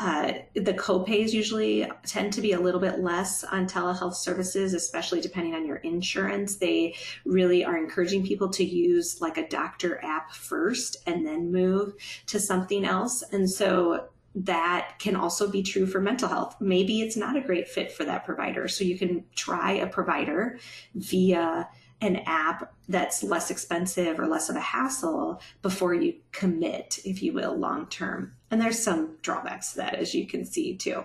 uh, 0.00 0.32
the 0.54 0.72
copays 0.72 1.32
usually 1.32 1.86
tend 2.06 2.32
to 2.32 2.40
be 2.40 2.52
a 2.52 2.60
little 2.60 2.80
bit 2.80 3.00
less 3.00 3.44
on 3.44 3.68
telehealth 3.68 4.14
services, 4.14 4.72
especially 4.72 5.20
depending 5.20 5.54
on 5.54 5.66
your 5.66 5.76
insurance. 5.76 6.56
They 6.56 6.96
really 7.26 7.66
are 7.66 7.76
encouraging 7.76 8.26
people 8.26 8.48
to 8.48 8.64
use 8.64 9.20
like 9.20 9.36
a 9.36 9.46
doctor 9.46 10.02
app 10.02 10.32
first 10.32 10.96
and 11.06 11.26
then 11.26 11.52
move 11.52 11.92
to 12.28 12.40
something 12.40 12.86
else. 12.86 13.22
And 13.30 13.48
so 13.48 14.08
that 14.34 14.94
can 14.98 15.16
also 15.16 15.50
be 15.50 15.62
true 15.62 15.86
for 15.86 16.00
mental 16.00 16.28
health. 16.28 16.56
Maybe 16.60 17.02
it's 17.02 17.16
not 17.16 17.36
a 17.36 17.42
great 17.42 17.68
fit 17.68 17.92
for 17.92 18.04
that 18.04 18.24
provider. 18.24 18.68
So 18.68 18.84
you 18.84 18.96
can 18.96 19.24
try 19.34 19.72
a 19.72 19.86
provider 19.86 20.58
via 20.94 21.68
an 22.00 22.16
app 22.26 22.72
that's 22.88 23.22
less 23.22 23.50
expensive 23.50 24.18
or 24.18 24.26
less 24.26 24.48
of 24.48 24.56
a 24.56 24.60
hassle 24.60 25.40
before 25.62 25.94
you 25.94 26.14
commit, 26.32 26.98
if 27.04 27.22
you 27.22 27.32
will, 27.32 27.56
long 27.56 27.86
term. 27.86 28.34
And 28.50 28.60
there's 28.60 28.82
some 28.82 29.16
drawbacks 29.22 29.72
to 29.72 29.78
that, 29.78 29.94
as 29.94 30.14
you 30.14 30.26
can 30.26 30.44
see 30.44 30.76
too. 30.76 31.04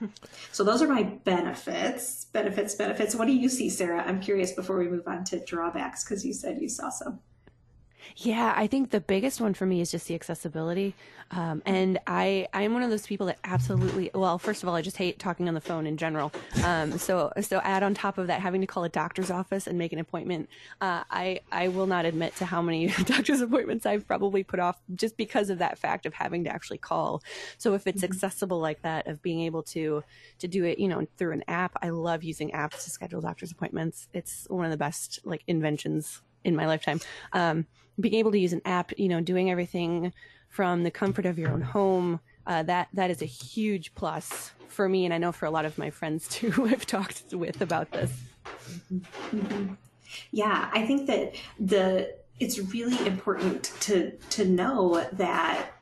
so 0.52 0.64
those 0.64 0.82
are 0.82 0.88
my 0.88 1.04
benefits, 1.04 2.26
benefits, 2.26 2.74
benefits. 2.74 3.14
What 3.14 3.26
do 3.26 3.34
you 3.34 3.48
see, 3.48 3.70
Sarah? 3.70 4.04
I'm 4.06 4.20
curious 4.20 4.52
before 4.52 4.78
we 4.78 4.88
move 4.88 5.06
on 5.06 5.24
to 5.24 5.44
drawbacks 5.44 6.04
because 6.04 6.24
you 6.24 6.32
said 6.32 6.60
you 6.60 6.68
saw 6.68 6.90
some. 6.90 7.20
Yeah, 8.16 8.54
I 8.56 8.66
think 8.66 8.90
the 8.90 9.00
biggest 9.00 9.40
one 9.40 9.54
for 9.54 9.66
me 9.66 9.80
is 9.80 9.90
just 9.90 10.06
the 10.06 10.14
accessibility. 10.14 10.94
Um, 11.32 11.60
and 11.66 11.98
I, 12.06 12.46
I'm 12.52 12.72
one 12.72 12.82
of 12.82 12.90
those 12.90 13.06
people 13.06 13.26
that 13.26 13.38
absolutely, 13.42 14.10
well, 14.14 14.38
first 14.38 14.62
of 14.62 14.68
all, 14.68 14.74
I 14.76 14.82
just 14.82 14.96
hate 14.96 15.18
talking 15.18 15.48
on 15.48 15.54
the 15.54 15.60
phone 15.60 15.86
in 15.86 15.96
general. 15.96 16.32
Um, 16.64 16.98
so, 16.98 17.32
so 17.40 17.60
add 17.64 17.82
on 17.82 17.94
top 17.94 18.18
of 18.18 18.28
that, 18.28 18.40
having 18.40 18.60
to 18.60 18.66
call 18.66 18.84
a 18.84 18.88
doctor's 18.88 19.30
office 19.30 19.66
and 19.66 19.76
make 19.76 19.92
an 19.92 19.98
appointment. 19.98 20.48
Uh, 20.80 21.02
I, 21.10 21.40
I 21.50 21.68
will 21.68 21.86
not 21.86 22.04
admit 22.04 22.36
to 22.36 22.44
how 22.44 22.62
many 22.62 22.86
doctor's 23.04 23.40
appointments 23.40 23.86
I've 23.86 24.06
probably 24.06 24.44
put 24.44 24.60
off 24.60 24.80
just 24.94 25.16
because 25.16 25.50
of 25.50 25.58
that 25.58 25.78
fact 25.78 26.06
of 26.06 26.14
having 26.14 26.44
to 26.44 26.50
actually 26.50 26.78
call. 26.78 27.22
So 27.58 27.74
if 27.74 27.86
it's 27.86 28.02
mm-hmm. 28.02 28.12
accessible 28.12 28.60
like 28.60 28.82
that, 28.82 29.08
of 29.08 29.20
being 29.20 29.40
able 29.40 29.64
to, 29.64 30.04
to 30.38 30.48
do 30.48 30.64
it, 30.64 30.78
you 30.78 30.88
know, 30.88 31.06
through 31.16 31.32
an 31.32 31.44
app, 31.48 31.76
I 31.82 31.90
love 31.90 32.22
using 32.22 32.50
apps 32.50 32.84
to 32.84 32.90
schedule 32.90 33.20
doctor's 33.20 33.50
appointments. 33.50 34.08
It's 34.12 34.46
one 34.48 34.64
of 34.64 34.70
the 34.70 34.76
best 34.76 35.18
like 35.24 35.42
inventions 35.48 36.22
in 36.44 36.54
my 36.54 36.66
lifetime. 36.66 37.00
Um, 37.32 37.66
being 37.98 38.14
able 38.14 38.32
to 38.32 38.38
use 38.38 38.52
an 38.52 38.62
app, 38.64 38.92
you 38.98 39.08
know, 39.08 39.20
doing 39.20 39.50
everything 39.50 40.12
from 40.48 40.82
the 40.82 40.90
comfort 40.90 41.26
of 41.26 41.38
your 41.38 41.50
own 41.50 41.62
home, 41.62 42.20
uh, 42.46 42.62
that 42.62 42.88
that 42.94 43.10
is 43.10 43.22
a 43.22 43.26
huge 43.26 43.94
plus 43.94 44.52
for 44.68 44.88
me, 44.88 45.04
and 45.04 45.14
I 45.14 45.18
know 45.18 45.32
for 45.32 45.46
a 45.46 45.50
lot 45.50 45.64
of 45.64 45.78
my 45.78 45.90
friends 45.90 46.28
too 46.30 46.50
who 46.50 46.66
I've 46.66 46.86
talked 46.86 47.32
with 47.32 47.60
about 47.60 47.90
this. 47.90 48.12
Mm-hmm. 48.92 49.74
Yeah, 50.30 50.70
I 50.72 50.86
think 50.86 51.06
that 51.08 51.34
the 51.58 52.14
it's 52.38 52.58
really 52.58 53.06
important 53.06 53.72
to 53.80 54.12
to 54.30 54.44
know 54.44 55.06
that 55.12 55.72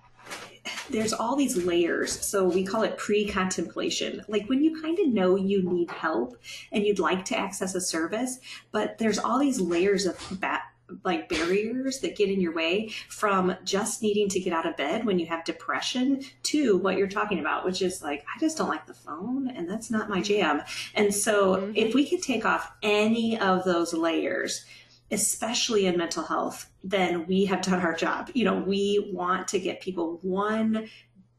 there's 0.91 1.13
all 1.13 1.37
these 1.37 1.57
layers. 1.57 2.13
So 2.25 2.45
we 2.45 2.65
call 2.65 2.83
it 2.83 2.97
pre-contemplation. 2.97 4.23
Like 4.29 4.49
when 4.49 4.63
you 4.63 4.81
kind 4.81 4.99
of 4.99 5.09
know 5.09 5.37
you 5.37 5.63
need 5.63 5.91
help 5.91 6.37
and 6.73 6.85
you'd 6.87 6.99
like 6.99 7.25
to 7.27 7.39
access 7.39 7.75
a 7.75 7.81
service, 7.81 8.39
but 8.73 8.99
there's 8.99 9.19
all 9.19 9.39
these 9.39 9.61
layers 9.61 10.07
of 10.07 10.17
ba- 10.41 10.63
like 11.05 11.29
barriers 11.29 12.01
that 12.01 12.17
get 12.17 12.29
in 12.29 12.41
your 12.41 12.55
way 12.55 12.91
from 13.09 13.57
just 13.65 14.03
needing 14.03 14.29
to 14.29 14.41
get 14.41 14.53
out 14.53 14.67
of 14.67 14.77
bed 14.77 15.05
when 15.05 15.19
you 15.19 15.27
have 15.27 15.45
depression 15.45 16.23
to 16.43 16.77
what 16.79 16.97
you're 16.97 17.09
talking 17.09 17.39
about, 17.39 17.65
which 17.65 17.83
is 17.83 18.03
like, 18.03 18.25
I 18.35 18.39
just 18.39 18.59
don't 18.59 18.69
like 18.69 18.87
the 18.87 18.95
phone 18.95 19.49
and 19.49 19.69
that's 19.69 19.91
not 19.91 20.11
my 20.11 20.21
jam. 20.21 20.63
And 20.95 21.15
so 21.15 21.57
mm-hmm. 21.57 21.73
if 21.75 21.95
we 21.95 22.09
could 22.09 22.23
take 22.23 22.45
off 22.45 22.73
any 22.83 23.39
of 23.39 23.65
those 23.65 23.95
layers, 23.95 24.65
especially 25.11 25.87
in 25.87 25.97
mental 25.97 26.25
health, 26.25 26.71
then 26.83 27.27
we 27.27 27.47
have 27.47 27.63
done 27.63 27.81
our 27.81 27.95
job. 27.95 28.31
You 28.35 28.45
know, 28.45 28.59
we 28.59 29.11
want 29.13 29.49
to 29.49 29.59
get 29.59 29.81
people 29.81 30.19
one 30.23 30.89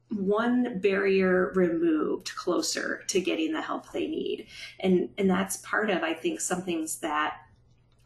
one 0.10 0.80
barrier 0.80 1.52
removed 1.56 2.34
closer 2.36 3.04
to 3.08 3.20
getting 3.20 3.52
the 3.52 3.62
help 3.62 3.92
they 3.92 4.08
need. 4.08 4.48
And 4.80 5.10
and 5.18 5.30
that's 5.30 5.58
part 5.58 5.90
of 5.90 6.04
I 6.04 6.14
think 6.14 6.40
some 6.42 6.62
things 6.62 7.00
that 7.00 7.38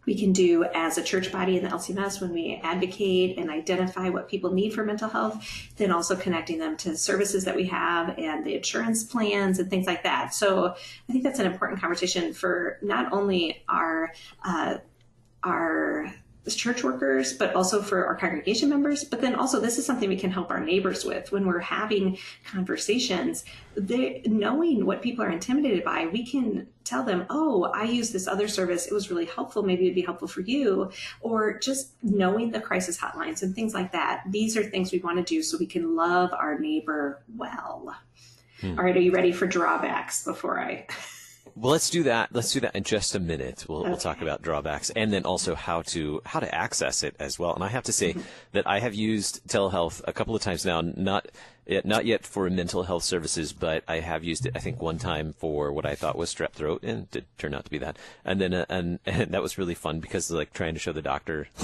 we 0.05 0.17
can 0.17 0.33
do 0.33 0.63
as 0.73 0.97
a 0.97 1.03
church 1.03 1.31
body 1.31 1.57
in 1.57 1.63
the 1.63 1.69
LCMS 1.69 2.21
when 2.21 2.31
we 2.33 2.59
advocate 2.63 3.37
and 3.37 3.49
identify 3.49 4.09
what 4.09 4.27
people 4.27 4.51
need 4.51 4.73
for 4.73 4.83
mental 4.83 5.09
health, 5.09 5.45
then 5.77 5.91
also 5.91 6.15
connecting 6.15 6.57
them 6.57 6.77
to 6.77 6.97
services 6.97 7.45
that 7.45 7.55
we 7.55 7.67
have 7.67 8.17
and 8.17 8.45
the 8.45 8.55
insurance 8.55 9.03
plans 9.03 9.59
and 9.59 9.69
things 9.69 9.85
like 9.85 10.03
that. 10.03 10.33
So 10.33 10.69
I 10.69 11.11
think 11.11 11.23
that's 11.23 11.39
an 11.39 11.45
important 11.45 11.79
conversation 11.79 12.33
for 12.33 12.79
not 12.81 13.11
only 13.13 13.63
our 13.67 14.13
uh, 14.43 14.77
our 15.43 16.13
church 16.55 16.83
workers, 16.83 17.33
but 17.33 17.55
also 17.55 17.81
for 17.81 18.05
our 18.05 18.15
congregation 18.15 18.69
members. 18.69 19.03
But 19.03 19.21
then 19.21 19.35
also, 19.35 19.59
this 19.59 19.77
is 19.77 19.85
something 19.85 20.09
we 20.09 20.17
can 20.17 20.31
help 20.31 20.51
our 20.51 20.59
neighbors 20.59 21.05
with 21.05 21.31
when 21.31 21.45
we're 21.45 21.59
having 21.59 22.17
conversations. 22.45 23.45
They, 23.75 24.21
knowing 24.25 24.85
what 24.85 25.01
people 25.01 25.23
are 25.23 25.29
intimidated 25.29 25.83
by, 25.83 26.07
we 26.07 26.25
can 26.25 26.67
tell 26.83 27.03
them, 27.03 27.25
"Oh, 27.29 27.65
I 27.65 27.83
use 27.83 28.11
this 28.11 28.27
other 28.27 28.47
service. 28.47 28.87
It 28.87 28.93
was 28.93 29.11
really 29.11 29.25
helpful. 29.25 29.63
Maybe 29.63 29.85
it'd 29.85 29.95
be 29.95 30.01
helpful 30.01 30.27
for 30.27 30.41
you." 30.41 30.91
Or 31.21 31.57
just 31.59 31.93
knowing 32.03 32.51
the 32.51 32.61
crisis 32.61 32.97
hotlines 32.97 33.43
and 33.43 33.55
things 33.55 33.73
like 33.73 33.91
that. 33.91 34.23
These 34.29 34.57
are 34.57 34.63
things 34.63 34.91
we 34.91 34.99
want 34.99 35.17
to 35.17 35.23
do 35.23 35.41
so 35.43 35.57
we 35.57 35.65
can 35.65 35.95
love 35.95 36.31
our 36.33 36.57
neighbor 36.59 37.23
well. 37.35 37.95
Hmm. 38.61 38.77
All 38.77 38.83
right, 38.83 38.95
are 38.95 39.01
you 39.01 39.11
ready 39.11 39.31
for 39.31 39.47
drawbacks 39.47 40.23
before 40.23 40.59
I? 40.59 40.87
Well, 41.55 41.71
let's 41.71 41.89
do 41.89 42.03
that. 42.03 42.29
Let's 42.31 42.53
do 42.53 42.59
that 42.61 42.75
in 42.75 42.83
just 42.83 43.15
a 43.15 43.19
minute. 43.19 43.65
We'll, 43.67 43.81
okay. 43.81 43.89
we'll 43.89 43.97
talk 43.97 44.21
about 44.21 44.41
drawbacks 44.41 44.89
and 44.91 45.11
then 45.11 45.25
also 45.25 45.55
how 45.55 45.81
to 45.83 46.21
how 46.25 46.39
to 46.39 46.53
access 46.53 47.03
it 47.03 47.15
as 47.19 47.37
well. 47.37 47.53
And 47.53 47.63
I 47.63 47.67
have 47.67 47.83
to 47.83 47.91
say 47.91 48.11
mm-hmm. 48.11 48.21
that 48.53 48.67
I 48.67 48.79
have 48.79 48.93
used 48.93 49.45
telehealth 49.47 50.01
a 50.07 50.13
couple 50.13 50.35
of 50.35 50.41
times 50.41 50.65
now. 50.65 50.81
Not 50.81 51.27
it, 51.69 51.85
not 51.85 52.05
yet 52.05 52.25
for 52.25 52.49
mental 52.49 52.83
health 52.83 53.03
services, 53.03 53.53
but 53.53 53.83
I 53.87 53.99
have 53.99 54.23
used 54.23 54.47
it. 54.47 54.53
I 54.55 54.59
think 54.59 54.81
one 54.81 54.97
time 54.97 55.33
for 55.33 55.71
what 55.71 55.85
I 55.85 55.93
thought 55.93 56.17
was 56.17 56.33
strep 56.33 56.53
throat, 56.53 56.81
and 56.83 57.07
it 57.15 57.25
turned 57.37 57.53
out 57.53 57.65
to 57.65 57.69
be 57.71 57.77
that. 57.77 57.97
And 58.25 58.41
then, 58.41 58.55
uh, 58.55 58.65
and, 58.69 58.97
and 59.05 59.31
that 59.31 59.43
was 59.43 59.59
really 59.59 59.75
fun 59.75 59.99
because 59.99 60.31
like 60.31 60.51
trying 60.51 60.73
to 60.73 60.79
show 60.79 60.91
the 60.91 61.03
doctor 61.03 61.47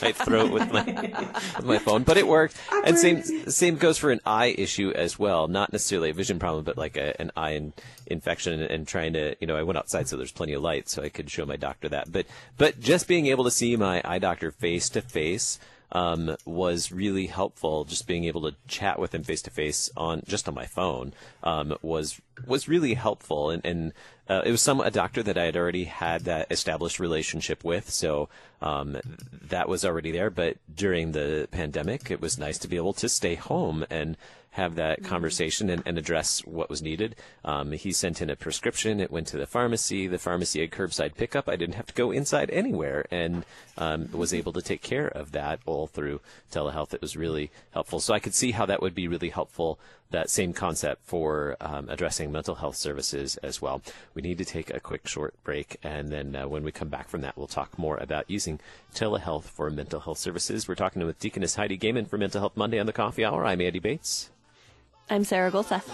my 0.00 0.12
throat 0.12 0.50
with 0.50 0.72
my 0.72 0.84
with 1.58 1.66
my 1.66 1.78
phone, 1.78 2.02
but 2.02 2.16
it 2.16 2.26
worked. 2.26 2.56
And 2.84 2.98
same 2.98 3.22
same 3.22 3.76
goes 3.76 3.98
for 3.98 4.10
an 4.10 4.20
eye 4.24 4.54
issue 4.56 4.90
as 4.92 5.18
well. 5.18 5.48
Not 5.48 5.70
necessarily 5.70 6.10
a 6.10 6.14
vision 6.14 6.38
problem, 6.38 6.64
but 6.64 6.78
like 6.78 6.96
a, 6.96 7.20
an 7.20 7.30
eye 7.36 7.50
in, 7.50 7.74
infection, 8.06 8.54
and, 8.54 8.62
and 8.62 8.88
trying 8.88 9.12
to 9.12 9.36
you 9.38 9.46
know 9.46 9.56
I 9.56 9.64
went 9.64 9.76
outside 9.76 10.08
so 10.08 10.16
there's 10.16 10.32
plenty 10.32 10.54
of 10.54 10.62
light, 10.62 10.88
so 10.88 11.02
I 11.02 11.10
could 11.10 11.30
show 11.30 11.44
my 11.44 11.56
doctor 11.56 11.90
that. 11.90 12.10
But 12.10 12.24
but 12.56 12.80
just 12.80 13.06
being 13.06 13.26
able 13.26 13.44
to 13.44 13.50
see 13.50 13.76
my 13.76 14.00
eye 14.02 14.18
doctor 14.18 14.50
face 14.50 14.88
to 14.90 15.02
face 15.02 15.58
um, 15.92 16.36
was 16.44 16.92
really 16.92 17.26
helpful. 17.26 17.84
Just 17.84 18.06
being 18.06 18.24
able 18.24 18.42
to 18.42 18.56
chat 18.66 18.98
with 18.98 19.14
him 19.14 19.22
face 19.22 19.42
to 19.42 19.50
face 19.50 19.90
on 19.96 20.22
just 20.26 20.48
on 20.48 20.54
my 20.54 20.66
phone 20.66 21.12
um, 21.42 21.76
was 21.82 22.20
was 22.46 22.68
really 22.68 22.94
helpful, 22.94 23.50
and, 23.50 23.64
and 23.64 23.92
uh, 24.28 24.42
it 24.44 24.50
was 24.50 24.62
some 24.62 24.80
a 24.80 24.90
doctor 24.90 25.22
that 25.22 25.38
I 25.38 25.44
had 25.44 25.56
already 25.56 25.84
had 25.84 26.24
that 26.24 26.50
established 26.50 27.00
relationship 27.00 27.64
with, 27.64 27.90
so 27.90 28.28
um, 28.60 28.98
that 29.48 29.68
was 29.68 29.84
already 29.84 30.12
there. 30.12 30.30
But 30.30 30.56
during 30.74 31.12
the 31.12 31.48
pandemic, 31.50 32.10
it 32.10 32.20
was 32.20 32.38
nice 32.38 32.58
to 32.58 32.68
be 32.68 32.76
able 32.76 32.92
to 32.94 33.08
stay 33.08 33.34
home 33.36 33.86
and 33.88 34.16
have 34.56 34.74
that 34.76 35.04
conversation 35.04 35.68
and, 35.68 35.82
and 35.84 35.98
address 35.98 36.40
what 36.40 36.70
was 36.70 36.80
needed. 36.80 37.14
Um, 37.44 37.72
he 37.72 37.92
sent 37.92 38.22
in 38.22 38.30
a 38.30 38.36
prescription. 38.36 39.00
It 39.00 39.10
went 39.10 39.26
to 39.28 39.36
the 39.36 39.46
pharmacy. 39.46 40.06
The 40.06 40.18
pharmacy 40.18 40.60
had 40.60 40.70
curbside 40.70 41.14
pickup. 41.14 41.46
I 41.46 41.56
didn't 41.56 41.74
have 41.74 41.86
to 41.86 41.94
go 41.94 42.10
inside 42.10 42.48
anywhere 42.50 43.04
and 43.10 43.44
um, 43.76 44.08
was 44.12 44.32
able 44.32 44.54
to 44.54 44.62
take 44.62 44.80
care 44.80 45.08
of 45.08 45.32
that 45.32 45.60
all 45.66 45.86
through 45.86 46.20
telehealth. 46.50 46.94
It 46.94 47.02
was 47.02 47.18
really 47.18 47.50
helpful. 47.72 48.00
So 48.00 48.14
I 48.14 48.18
could 48.18 48.34
see 48.34 48.52
how 48.52 48.64
that 48.64 48.80
would 48.80 48.94
be 48.94 49.08
really 49.08 49.28
helpful 49.28 49.78
that 50.10 50.30
same 50.30 50.54
concept 50.54 51.04
for 51.04 51.56
um, 51.60 51.90
addressing 51.90 52.32
mental 52.32 52.54
health 52.54 52.76
services 52.76 53.36
as 53.38 53.60
well. 53.60 53.82
We 54.14 54.22
need 54.22 54.38
to 54.38 54.44
take 54.44 54.72
a 54.72 54.80
quick 54.80 55.06
short 55.06 55.34
break, 55.42 55.78
and 55.82 56.08
then 56.08 56.36
uh, 56.36 56.48
when 56.48 56.62
we 56.62 56.72
come 56.72 56.88
back 56.88 57.08
from 57.08 57.22
that, 57.22 57.36
we'll 57.36 57.48
talk 57.48 57.76
more 57.76 57.96
about 57.96 58.30
using 58.30 58.60
telehealth 58.94 59.44
for 59.44 59.68
mental 59.68 60.00
health 60.00 60.18
services. 60.18 60.68
We're 60.68 60.76
talking 60.76 61.04
with 61.04 61.18
Deaconess 61.18 61.56
Heidi 61.56 61.76
Goehmann 61.76 62.06
for 62.06 62.18
Mental 62.18 62.40
Health 62.40 62.56
Monday 62.56 62.78
on 62.78 62.86
the 62.86 62.92
Coffee 62.92 63.24
Hour. 63.24 63.44
I'm 63.44 63.60
Andy 63.60 63.80
Bates. 63.80 64.30
I'm 65.08 65.22
Sarah 65.22 65.52
Gulseth. 65.52 65.88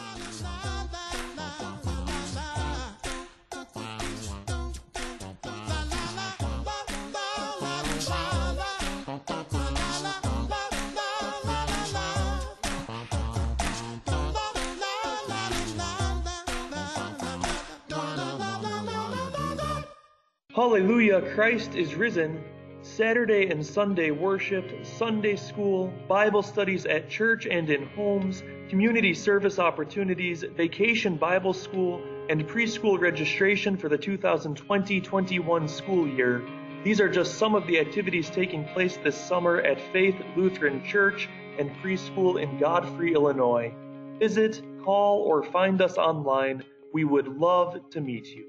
Hallelujah, 20.54 21.22
Christ 21.34 21.74
is 21.74 21.94
risen. 21.94 22.42
Saturday 22.82 23.50
and 23.50 23.64
Sunday 23.64 24.10
worship, 24.10 24.86
Sunday 24.86 25.36
school, 25.36 25.92
Bible 26.08 26.42
studies 26.42 26.86
at 26.86 27.08
church 27.08 27.46
and 27.46 27.68
in 27.70 27.86
homes, 27.88 28.42
community 28.72 29.12
service 29.12 29.58
opportunities, 29.58 30.44
vacation 30.56 31.18
Bible 31.18 31.52
school, 31.52 32.02
and 32.30 32.48
preschool 32.48 32.98
registration 32.98 33.76
for 33.76 33.90
the 33.90 33.98
2020 33.98 34.98
21 34.98 35.68
school 35.68 36.08
year. 36.08 36.42
These 36.82 36.98
are 36.98 37.10
just 37.10 37.34
some 37.34 37.54
of 37.54 37.66
the 37.66 37.78
activities 37.78 38.30
taking 38.30 38.64
place 38.68 38.96
this 39.04 39.14
summer 39.14 39.58
at 39.60 39.78
Faith 39.92 40.14
Lutheran 40.38 40.82
Church 40.86 41.28
and 41.58 41.70
Preschool 41.82 42.42
in 42.42 42.58
Godfrey, 42.58 43.12
Illinois. 43.12 43.74
Visit, 44.18 44.62
call, 44.82 45.20
or 45.20 45.42
find 45.42 45.82
us 45.82 45.98
online. 45.98 46.64
We 46.94 47.04
would 47.04 47.28
love 47.28 47.90
to 47.90 48.00
meet 48.00 48.26
you. 48.28 48.46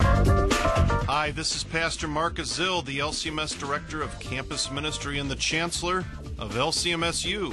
Hi, 0.00 1.32
this 1.32 1.56
is 1.56 1.64
Pastor 1.64 2.06
Marcus 2.06 2.56
Zill, 2.56 2.84
the 2.84 3.00
LCMS 3.00 3.58
Director 3.58 4.00
of 4.00 4.16
Campus 4.20 4.70
Ministry 4.70 5.18
and 5.18 5.28
the 5.28 5.34
Chancellor 5.34 6.04
of 6.38 6.54
LCMSU, 6.54 7.52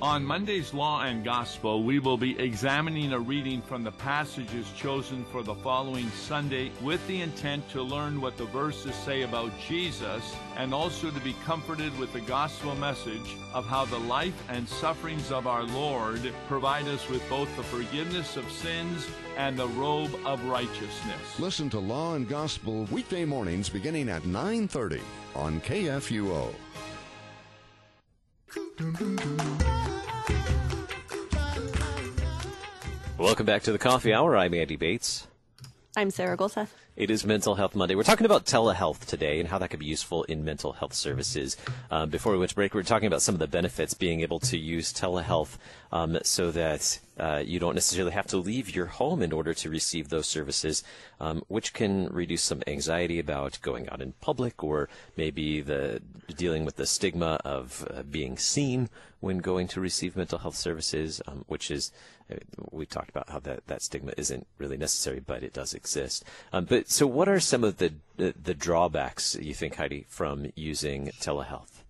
On 0.00 0.24
Monday's 0.24 0.72
Law 0.72 1.02
and 1.02 1.24
Gospel, 1.24 1.82
we 1.82 1.98
will 1.98 2.16
be 2.16 2.38
examining 2.38 3.12
a 3.12 3.18
reading 3.18 3.60
from 3.60 3.82
the 3.82 3.90
passages 3.90 4.70
chosen 4.76 5.24
for 5.24 5.42
the 5.42 5.56
following 5.56 6.08
Sunday 6.10 6.70
with 6.80 7.04
the 7.08 7.20
intent 7.20 7.68
to 7.70 7.82
learn 7.82 8.20
what 8.20 8.36
the 8.36 8.44
verses 8.44 8.94
say 8.94 9.22
about 9.22 9.50
Jesus 9.58 10.36
and 10.56 10.72
also 10.72 11.10
to 11.10 11.20
be 11.20 11.34
comforted 11.44 11.98
with 11.98 12.12
the 12.12 12.20
gospel 12.20 12.76
message 12.76 13.36
of 13.52 13.66
how 13.66 13.86
the 13.86 13.98
life 13.98 14.40
and 14.48 14.68
sufferings 14.68 15.32
of 15.32 15.48
our 15.48 15.64
Lord 15.64 16.20
provide 16.46 16.86
us 16.86 17.08
with 17.08 17.28
both 17.28 17.54
the 17.56 17.64
forgiveness 17.64 18.36
of 18.36 18.48
sins 18.52 19.04
and 19.36 19.58
the 19.58 19.66
robe 19.66 20.14
of 20.24 20.44
righteousness. 20.44 21.40
Listen 21.40 21.68
to 21.70 21.80
Law 21.80 22.14
and 22.14 22.28
Gospel 22.28 22.84
weekday 22.92 23.24
mornings 23.24 23.68
beginning 23.68 24.08
at 24.08 24.22
9:30 24.22 25.00
on 25.34 25.60
KFUO. 25.60 26.54
Welcome 33.18 33.46
back 33.46 33.64
to 33.64 33.72
the 33.72 33.78
Coffee 33.78 34.14
Hour. 34.14 34.36
I'm 34.36 34.54
Andy 34.54 34.76
Bates. 34.76 35.26
I'm 35.96 36.12
Sarah 36.12 36.36
Gulseth. 36.36 36.68
It 36.94 37.10
is 37.10 37.26
Mental 37.26 37.56
Health 37.56 37.74
Monday. 37.74 37.96
We're 37.96 38.04
talking 38.04 38.26
about 38.26 38.46
telehealth 38.46 39.06
today 39.06 39.40
and 39.40 39.48
how 39.48 39.58
that 39.58 39.70
could 39.70 39.80
be 39.80 39.86
useful 39.86 40.22
in 40.24 40.44
mental 40.44 40.72
health 40.72 40.94
services. 40.94 41.56
Um, 41.90 42.10
before 42.10 42.30
we 42.30 42.38
went 42.38 42.50
to 42.50 42.54
break, 42.54 42.74
we 42.74 42.78
were 42.78 42.84
talking 42.84 43.08
about 43.08 43.20
some 43.20 43.34
of 43.34 43.40
the 43.40 43.48
benefits 43.48 43.92
being 43.92 44.20
able 44.20 44.38
to 44.38 44.56
use 44.56 44.92
telehealth 44.92 45.56
um, 45.90 46.16
so 46.22 46.52
that 46.52 47.00
uh, 47.18 47.42
you 47.44 47.58
don't 47.58 47.74
necessarily 47.74 48.12
have 48.12 48.26
to 48.28 48.36
leave 48.36 48.74
your 48.74 48.86
home 48.86 49.22
in 49.22 49.32
order 49.32 49.54
to 49.54 49.70
receive 49.70 50.08
those 50.08 50.26
services, 50.26 50.82
um, 51.20 51.42
which 51.48 51.72
can 51.72 52.08
reduce 52.08 52.42
some 52.42 52.62
anxiety 52.66 53.18
about 53.18 53.58
going 53.62 53.88
out 53.88 54.00
in 54.00 54.12
public 54.20 54.62
or 54.62 54.88
maybe 55.16 55.60
the 55.60 56.00
dealing 56.36 56.64
with 56.64 56.76
the 56.76 56.86
stigma 56.86 57.40
of 57.44 57.86
uh, 57.90 58.02
being 58.02 58.36
seen 58.36 58.88
when 59.20 59.38
going 59.38 59.66
to 59.66 59.80
receive 59.80 60.16
mental 60.16 60.38
health 60.38 60.56
services, 60.56 61.20
um, 61.26 61.44
which 61.48 61.70
is 61.70 61.90
uh, 62.30 62.36
we 62.70 62.86
talked 62.86 63.10
about 63.10 63.28
how 63.30 63.40
that, 63.40 63.66
that 63.66 63.82
stigma 63.82 64.12
isn't 64.16 64.46
really 64.58 64.76
necessary, 64.76 65.20
but 65.20 65.42
it 65.42 65.52
does 65.52 65.74
exist. 65.74 66.24
Um, 66.52 66.64
but 66.66 66.88
so, 66.88 67.06
what 67.06 67.28
are 67.28 67.40
some 67.40 67.64
of 67.64 67.78
the, 67.78 67.94
the 68.16 68.34
the 68.40 68.54
drawbacks 68.54 69.36
you 69.40 69.54
think, 69.54 69.76
Heidi, 69.76 70.06
from 70.08 70.52
using 70.54 71.08
telehealth? 71.20 71.82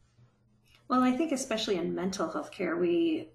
Well, 0.88 1.02
I 1.02 1.12
think 1.12 1.32
especially 1.32 1.76
in 1.76 1.94
mental 1.94 2.30
health 2.30 2.50
care, 2.50 2.76
we 2.76 3.28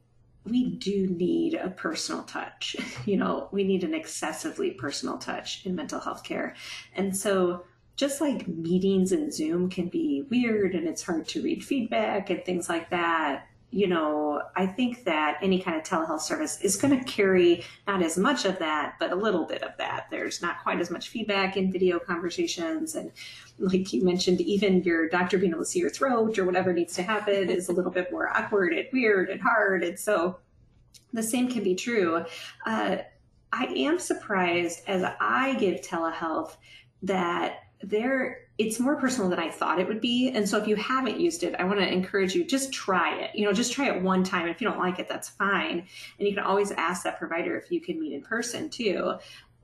we 0.45 0.71
do 0.75 1.07
need 1.07 1.53
a 1.53 1.69
personal 1.69 2.23
touch. 2.23 2.75
You 3.05 3.17
know, 3.17 3.49
we 3.51 3.65
need 3.65 3.83
an 3.83 3.93
excessively 3.93 4.71
personal 4.71 5.17
touch 5.17 5.65
in 5.65 5.75
mental 5.75 5.99
health 5.99 6.23
care. 6.23 6.55
And 6.95 7.15
so 7.15 7.65
just 7.95 8.21
like 8.21 8.47
meetings 8.47 9.11
in 9.11 9.29
Zoom 9.29 9.69
can 9.69 9.89
be 9.89 10.25
weird 10.29 10.73
and 10.73 10.87
it's 10.87 11.03
hard 11.03 11.27
to 11.29 11.41
read 11.41 11.63
feedback 11.63 12.29
and 12.29 12.43
things 12.45 12.69
like 12.69 12.89
that, 12.91 13.47
you 13.73 13.87
know, 13.87 14.39
I 14.55 14.67
think 14.67 15.03
that 15.05 15.39
any 15.41 15.59
kind 15.59 15.75
of 15.75 15.83
telehealth 15.83 16.21
service 16.21 16.61
is 16.61 16.75
going 16.75 16.97
to 16.97 17.03
carry 17.05 17.65
not 17.87 18.03
as 18.03 18.19
much 18.19 18.45
of 18.45 18.59
that, 18.59 18.97
but 18.99 19.11
a 19.11 19.15
little 19.15 19.45
bit 19.45 19.63
of 19.63 19.75
that. 19.79 20.05
There's 20.11 20.43
not 20.43 20.61
quite 20.61 20.79
as 20.79 20.91
much 20.91 21.09
feedback 21.09 21.57
in 21.57 21.71
video 21.71 21.97
conversations. 21.97 22.93
And 22.93 23.11
like 23.57 23.91
you 23.91 24.03
mentioned, 24.03 24.41
even 24.41 24.83
your 24.83 25.09
doctor 25.09 25.39
being 25.39 25.53
able 25.53 25.63
to 25.63 25.65
see 25.65 25.79
your 25.79 25.89
throat 25.89 26.37
or 26.37 26.45
whatever 26.45 26.71
needs 26.71 26.93
to 26.97 27.03
happen 27.03 27.49
is 27.49 27.67
a 27.67 27.73
little 27.73 27.91
bit 27.91 28.11
more 28.11 28.29
awkward 28.29 28.73
and 28.73 28.87
weird 28.93 29.29
and 29.29 29.41
hard. 29.41 29.83
And 29.83 29.97
so 29.97 30.37
the 31.11 31.23
same 31.23 31.49
can 31.49 31.63
be 31.63 31.73
true. 31.73 32.23
Uh, 32.67 32.97
I 33.51 33.65
am 33.65 33.97
surprised 33.97 34.83
as 34.87 35.03
I 35.19 35.55
give 35.55 35.81
telehealth 35.81 36.57
that 37.01 37.61
there 37.81 38.42
it's 38.57 38.79
more 38.79 38.95
personal 38.95 39.29
than 39.29 39.39
I 39.39 39.49
thought 39.49 39.79
it 39.79 39.87
would 39.87 40.01
be. 40.01 40.29
And 40.29 40.47
so 40.47 40.59
if 40.59 40.67
you 40.67 40.75
haven't 40.75 41.19
used 41.19 41.43
it, 41.43 41.55
I 41.57 41.63
want 41.63 41.79
to 41.79 41.91
encourage 41.91 42.35
you 42.35 42.45
just 42.45 42.71
try 42.71 43.19
it. 43.19 43.31
You 43.33 43.45
know, 43.45 43.53
just 43.53 43.73
try 43.73 43.87
it 43.87 44.01
one 44.01 44.23
time. 44.23 44.47
If 44.47 44.61
you 44.61 44.67
don't 44.67 44.79
like 44.79 44.99
it, 44.99 45.09
that's 45.09 45.29
fine. 45.29 45.87
And 46.19 46.27
you 46.27 46.35
can 46.35 46.43
always 46.43 46.71
ask 46.71 47.03
that 47.03 47.17
provider 47.17 47.57
if 47.57 47.71
you 47.71 47.81
can 47.81 47.99
meet 47.99 48.13
in 48.13 48.21
person 48.21 48.69
too. 48.69 49.13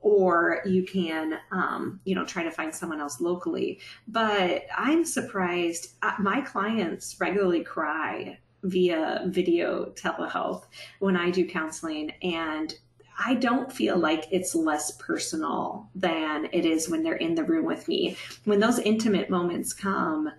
Or 0.00 0.62
you 0.64 0.82
can, 0.82 1.38
um, 1.52 2.00
you 2.04 2.14
know, 2.14 2.24
try 2.24 2.42
to 2.42 2.50
find 2.50 2.74
someone 2.74 3.00
else 3.00 3.20
locally. 3.20 3.80
But 4.08 4.64
I'm 4.76 5.04
surprised. 5.04 5.94
Uh, 6.02 6.14
my 6.18 6.40
clients 6.40 7.16
regularly 7.20 7.62
cry 7.62 8.38
via 8.62 9.22
video 9.26 9.92
telehealth 9.92 10.64
when 10.98 11.16
I 11.16 11.30
do 11.30 11.46
counseling. 11.46 12.10
And 12.22 12.74
I 13.22 13.34
don't 13.34 13.70
feel 13.70 13.98
like 13.98 14.26
it's 14.30 14.54
less 14.54 14.92
personal 14.92 15.88
than 15.94 16.48
it 16.52 16.64
is 16.64 16.88
when 16.88 17.02
they're 17.02 17.16
in 17.16 17.34
the 17.34 17.44
room 17.44 17.66
with 17.66 17.86
me. 17.86 18.16
When 18.44 18.60
those 18.60 18.78
intimate 18.78 19.28
moments 19.28 19.74
come, 19.74 20.30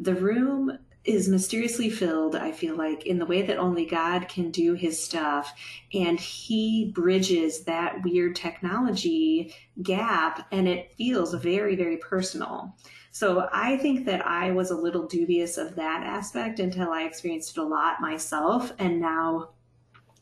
the 0.00 0.14
room 0.14 0.78
is 1.04 1.28
mysteriously 1.28 1.90
filled, 1.90 2.34
I 2.34 2.50
feel 2.50 2.76
like, 2.76 3.06
in 3.06 3.18
the 3.18 3.26
way 3.26 3.42
that 3.42 3.58
only 3.58 3.84
God 3.84 4.26
can 4.26 4.50
do 4.50 4.72
his 4.72 5.02
stuff. 5.02 5.52
And 5.92 6.18
he 6.18 6.90
bridges 6.94 7.64
that 7.64 8.02
weird 8.02 8.34
technology 8.34 9.54
gap, 9.82 10.46
and 10.50 10.66
it 10.66 10.94
feels 10.96 11.34
very, 11.34 11.76
very 11.76 11.98
personal. 11.98 12.74
So 13.10 13.48
I 13.52 13.76
think 13.76 14.06
that 14.06 14.26
I 14.26 14.50
was 14.50 14.70
a 14.70 14.76
little 14.76 15.06
dubious 15.06 15.58
of 15.58 15.76
that 15.76 16.02
aspect 16.04 16.58
until 16.58 16.90
I 16.90 17.02
experienced 17.02 17.56
it 17.56 17.60
a 17.60 17.64
lot 17.64 18.00
myself. 18.00 18.72
And 18.78 18.98
now 18.98 19.50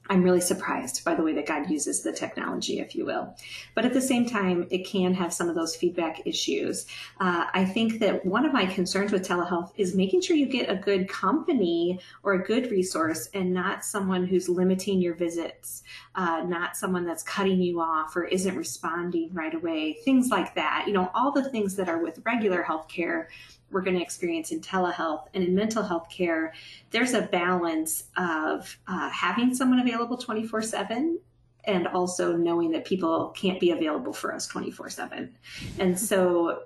I'm 0.09 0.23
really 0.23 0.41
surprised 0.41 1.05
by 1.05 1.15
the 1.15 1.23
way 1.23 1.33
that 1.35 1.47
God 1.47 1.71
uses 1.71 2.03
the 2.03 2.13
technology, 2.13 2.81
if 2.81 2.95
you 2.95 3.07
will. 3.07 3.35
But 3.75 3.85
at 3.85 3.95
the 3.95 4.01
same 4.01 4.27
time, 4.29 4.67
it 4.71 4.87
can 4.87 5.15
have 5.15 5.33
some 5.33 5.49
of 5.49 5.55
those 5.55 5.77
feedback 5.77 6.27
issues. 6.27 6.87
Uh, 7.21 7.47
I 7.55 7.65
think 7.65 8.01
that 8.01 8.25
one 8.27 8.45
of 8.45 8.53
my 8.53 8.67
concerns 8.67 9.13
with 9.13 9.27
telehealth 9.27 9.73
is 9.77 9.95
making 9.95 10.23
sure 10.23 10.37
you 10.37 10.47
get 10.47 10.69
a 10.69 10.77
good 10.77 11.09
company 11.09 12.01
or 12.25 12.35
a 12.35 12.45
good 12.45 12.71
resource 12.71 13.29
and 13.33 13.55
not 13.55 13.85
someone 13.85 14.27
who's 14.27 14.49
limiting 14.49 15.01
your 15.01 15.15
visits, 15.15 15.85
uh, 16.17 16.43
not 16.47 16.77
someone 16.77 17.05
that's 17.05 17.23
cutting 17.23 17.63
you 17.63 17.81
off 17.81 18.17
or 18.17 18.25
isn't 18.25 18.57
responding 18.57 19.31
right 19.33 19.55
away, 19.55 19.95
things 20.05 20.31
like 20.31 20.55
that. 20.57 20.85
You 20.87 20.95
know, 20.95 21.11
all 21.15 21.31
the 21.31 21.49
things 21.49 21.77
that 21.77 21.89
are 21.89 21.99
with 21.99 22.21
regular 22.25 22.65
healthcare 22.65 23.27
we're 23.73 23.81
going 23.81 23.97
to 23.97 24.03
experience 24.03 24.53
in 24.53 24.61
telehealth 24.61 25.27
and 25.35 25.43
in 25.43 25.55
mental 25.55 25.83
health 25.83 26.09
care, 26.11 26.53
there's 26.91 27.15
a 27.15 27.23
balance 27.23 28.05
of 28.17 28.79
uh, 28.87 29.11
having 29.11 29.55
someone 29.55 29.81
available 29.81 30.17
24 30.17 30.63
7 30.63 31.19
and 31.65 31.87
also 31.89 32.37
knowing 32.37 32.71
that 32.73 32.85
people 32.85 33.29
can't 33.37 33.61
be 33.61 33.71
available 33.71 34.13
for 34.13 34.35
us 34.35 34.47
24 34.47 34.91
7. 34.91 35.35
And 35.79 35.99
so 35.99 36.63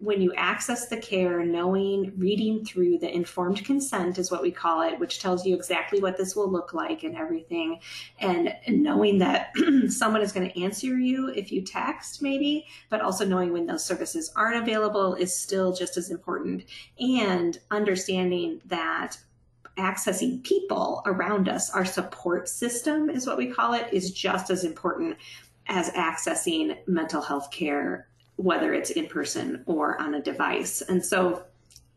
when 0.00 0.22
you 0.22 0.32
access 0.34 0.88
the 0.88 0.96
care, 0.96 1.44
knowing, 1.44 2.12
reading 2.16 2.64
through 2.64 2.98
the 2.98 3.14
informed 3.14 3.62
consent 3.64 4.18
is 4.18 4.30
what 4.30 4.40
we 4.40 4.50
call 4.50 4.80
it, 4.80 4.98
which 4.98 5.20
tells 5.20 5.44
you 5.44 5.54
exactly 5.54 6.00
what 6.00 6.16
this 6.16 6.34
will 6.34 6.50
look 6.50 6.72
like 6.72 7.02
and 7.02 7.14
everything, 7.14 7.78
and 8.18 8.54
knowing 8.66 9.18
that 9.18 9.52
someone 9.88 10.22
is 10.22 10.32
going 10.32 10.50
to 10.50 10.62
answer 10.62 10.98
you 10.98 11.28
if 11.28 11.52
you 11.52 11.60
text, 11.60 12.22
maybe, 12.22 12.66
but 12.88 13.02
also 13.02 13.26
knowing 13.26 13.52
when 13.52 13.66
those 13.66 13.84
services 13.84 14.32
aren't 14.34 14.62
available 14.62 15.14
is 15.14 15.38
still 15.38 15.74
just 15.74 15.98
as 15.98 16.10
important, 16.10 16.64
and 16.98 17.58
understanding 17.70 18.62
that 18.64 19.18
accessing 19.80 20.44
people 20.44 21.02
around 21.06 21.48
us, 21.48 21.70
our 21.70 21.84
support 21.84 22.48
system 22.48 23.08
is 23.08 23.26
what 23.26 23.38
we 23.38 23.46
call 23.46 23.72
it, 23.72 23.92
is 23.92 24.12
just 24.12 24.50
as 24.50 24.64
important 24.64 25.16
as 25.68 25.90
accessing 25.90 26.76
mental 26.86 27.22
health 27.22 27.50
care 27.50 28.06
whether 28.36 28.72
it's 28.72 28.90
in 28.90 29.06
person 29.06 29.62
or 29.66 30.00
on 30.00 30.14
a 30.14 30.22
device. 30.22 30.80
And 30.80 31.04
so 31.04 31.44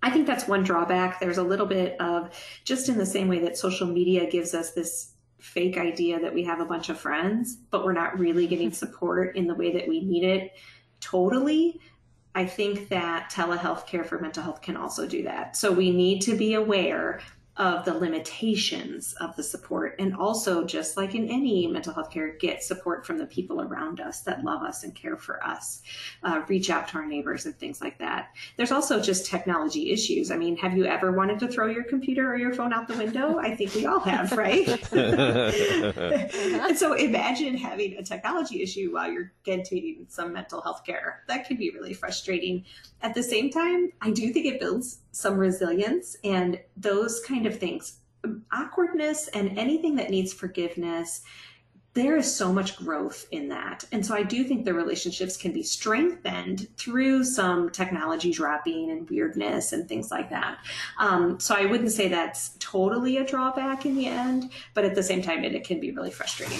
I 0.01 0.09
think 0.09 0.27
that's 0.27 0.47
one 0.47 0.63
drawback. 0.63 1.19
There's 1.19 1.37
a 1.37 1.43
little 1.43 1.65
bit 1.65 1.99
of 2.01 2.29
just 2.65 2.89
in 2.89 2.97
the 2.97 3.05
same 3.05 3.29
way 3.29 3.39
that 3.39 3.57
social 3.57 3.87
media 3.87 4.29
gives 4.29 4.53
us 4.53 4.71
this 4.71 5.13
fake 5.39 5.77
idea 5.77 6.19
that 6.19 6.33
we 6.33 6.43
have 6.43 6.59
a 6.59 6.65
bunch 6.65 6.89
of 6.89 6.99
friends, 6.99 7.55
but 7.71 7.85
we're 7.85 7.93
not 7.93 8.19
really 8.19 8.47
getting 8.47 8.71
support 8.83 9.35
in 9.37 9.47
the 9.47 9.55
way 9.55 9.71
that 9.73 9.87
we 9.87 10.01
need 10.01 10.23
it 10.23 10.51
totally. 10.99 11.79
I 12.35 12.45
think 12.45 12.89
that 12.89 13.31
telehealth 13.31 13.85
care 13.87 14.03
for 14.03 14.19
mental 14.19 14.43
health 14.43 14.61
can 14.61 14.75
also 14.75 15.07
do 15.07 15.23
that. 15.23 15.55
So 15.55 15.71
we 15.71 15.91
need 15.91 16.21
to 16.23 16.35
be 16.35 16.55
aware 16.55 17.21
of 17.57 17.85
the 17.85 17.93
limitations 17.93 19.13
of 19.21 19.35
the 19.35 19.43
support 19.43 19.95
and 19.99 20.15
also 20.15 20.63
just 20.63 20.97
like 20.97 21.13
in 21.13 21.29
any 21.29 21.67
mental 21.67 21.93
health 21.93 22.09
care 22.09 22.35
get 22.37 22.63
support 22.63 23.05
from 23.05 23.19
the 23.19 23.27
people 23.27 23.61
around 23.61 23.99
us 23.99 24.21
that 24.21 24.43
love 24.43 24.63
us 24.63 24.83
and 24.83 24.95
care 24.95 25.17
for 25.17 25.43
us. 25.45 25.83
Uh, 26.23 26.41
reach 26.47 26.71
out 26.71 26.87
to 26.87 26.97
our 26.97 27.05
neighbors 27.05 27.45
and 27.45 27.55
things 27.59 27.79
like 27.79 27.99
that. 27.99 28.29
There's 28.57 28.71
also 28.71 28.99
just 28.99 29.27
technology 29.27 29.91
issues. 29.91 30.31
I 30.31 30.37
mean 30.37 30.57
have 30.57 30.75
you 30.75 30.85
ever 30.85 31.11
wanted 31.11 31.39
to 31.39 31.47
throw 31.47 31.67
your 31.67 31.83
computer 31.83 32.31
or 32.31 32.37
your 32.37 32.53
phone 32.53 32.73
out 32.73 32.87
the 32.87 32.97
window? 32.97 33.37
I 33.37 33.55
think 33.55 33.75
we 33.75 33.85
all 33.85 33.99
have 33.99 34.31
right? 34.31 34.67
And 34.91 36.77
so 36.77 36.93
imagine 36.93 37.55
having 37.55 37.97
a 37.97 38.03
technology 38.03 38.63
issue 38.63 38.93
while 38.93 39.11
you're 39.11 39.31
getting 39.43 40.07
some 40.09 40.33
mental 40.33 40.59
health 40.61 40.83
care. 40.85 41.23
That 41.27 41.47
can 41.47 41.57
be 41.57 41.69
really 41.69 41.93
frustrating. 41.93 42.65
At 43.01 43.13
the 43.13 43.23
same 43.23 43.49
time 43.49 43.91
i 44.01 44.11
do 44.11 44.31
think 44.31 44.45
it 44.45 44.59
builds 44.59 44.99
some 45.13 45.37
resilience 45.37 46.17
and 46.23 46.59
those 46.75 47.21
kind 47.21 47.45
of 47.45 47.57
things. 47.57 47.99
Awkwardness 48.51 49.27
and 49.29 49.57
anything 49.57 49.95
that 49.95 50.09
needs 50.09 50.33
forgiveness, 50.33 51.21
there 51.93 52.17
is 52.17 52.35
so 52.35 52.51
much 52.51 52.75
growth 52.75 53.27
in 53.31 53.49
that. 53.49 53.85
And 53.91 54.03
so 54.03 54.15
I 54.15 54.23
do 54.23 54.43
think 54.43 54.65
the 54.65 54.73
relationships 54.73 55.37
can 55.37 55.51
be 55.51 55.61
strengthened 55.61 56.67
through 56.75 57.23
some 57.23 57.69
technology 57.69 58.31
dropping 58.31 58.89
and 58.89 59.07
weirdness 59.07 59.73
and 59.73 59.87
things 59.87 60.09
like 60.09 60.31
that. 60.31 60.57
Um, 60.99 61.39
so 61.39 61.53
I 61.55 61.67
wouldn't 61.67 61.91
say 61.91 62.07
that's 62.07 62.55
totally 62.57 63.17
a 63.17 63.25
drawback 63.25 63.85
in 63.85 63.95
the 63.95 64.07
end, 64.07 64.51
but 64.73 64.85
at 64.85 64.95
the 64.95 65.03
same 65.03 65.21
time, 65.21 65.43
it, 65.43 65.53
it 65.53 65.63
can 65.63 65.79
be 65.79 65.91
really 65.91 66.11
frustrating. 66.11 66.59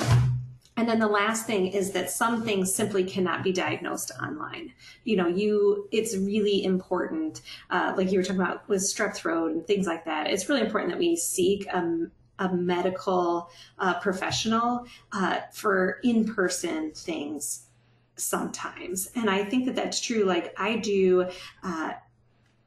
And 0.75 0.89
then 0.89 0.99
the 0.99 1.07
last 1.07 1.45
thing 1.45 1.67
is 1.67 1.91
that 1.91 2.09
some 2.09 2.43
things 2.43 2.73
simply 2.73 3.03
cannot 3.03 3.43
be 3.43 3.51
diagnosed 3.51 4.11
online. 4.21 4.73
You 5.03 5.17
know, 5.17 5.27
you, 5.27 5.87
it's 5.91 6.17
really 6.17 6.63
important, 6.63 7.41
uh, 7.69 7.93
like 7.95 8.11
you 8.11 8.17
were 8.17 8.23
talking 8.23 8.41
about 8.41 8.67
with 8.67 8.81
strep 8.81 9.15
throat 9.15 9.51
and 9.51 9.65
things 9.67 9.85
like 9.85 10.05
that. 10.05 10.27
It's 10.27 10.49
really 10.49 10.61
important 10.61 10.91
that 10.91 10.99
we 10.99 11.15
seek 11.15 11.67
a, 11.67 12.07
a 12.39 12.53
medical 12.55 13.49
uh, 13.77 13.99
professional 13.99 14.85
uh, 15.11 15.41
for 15.51 15.99
in 16.03 16.25
person 16.25 16.91
things 16.93 17.67
sometimes. 18.15 19.09
And 19.15 19.29
I 19.29 19.43
think 19.43 19.65
that 19.65 19.75
that's 19.75 20.01
true. 20.01 20.23
Like 20.23 20.55
I 20.57 20.77
do 20.77 21.29
uh, 21.63 21.93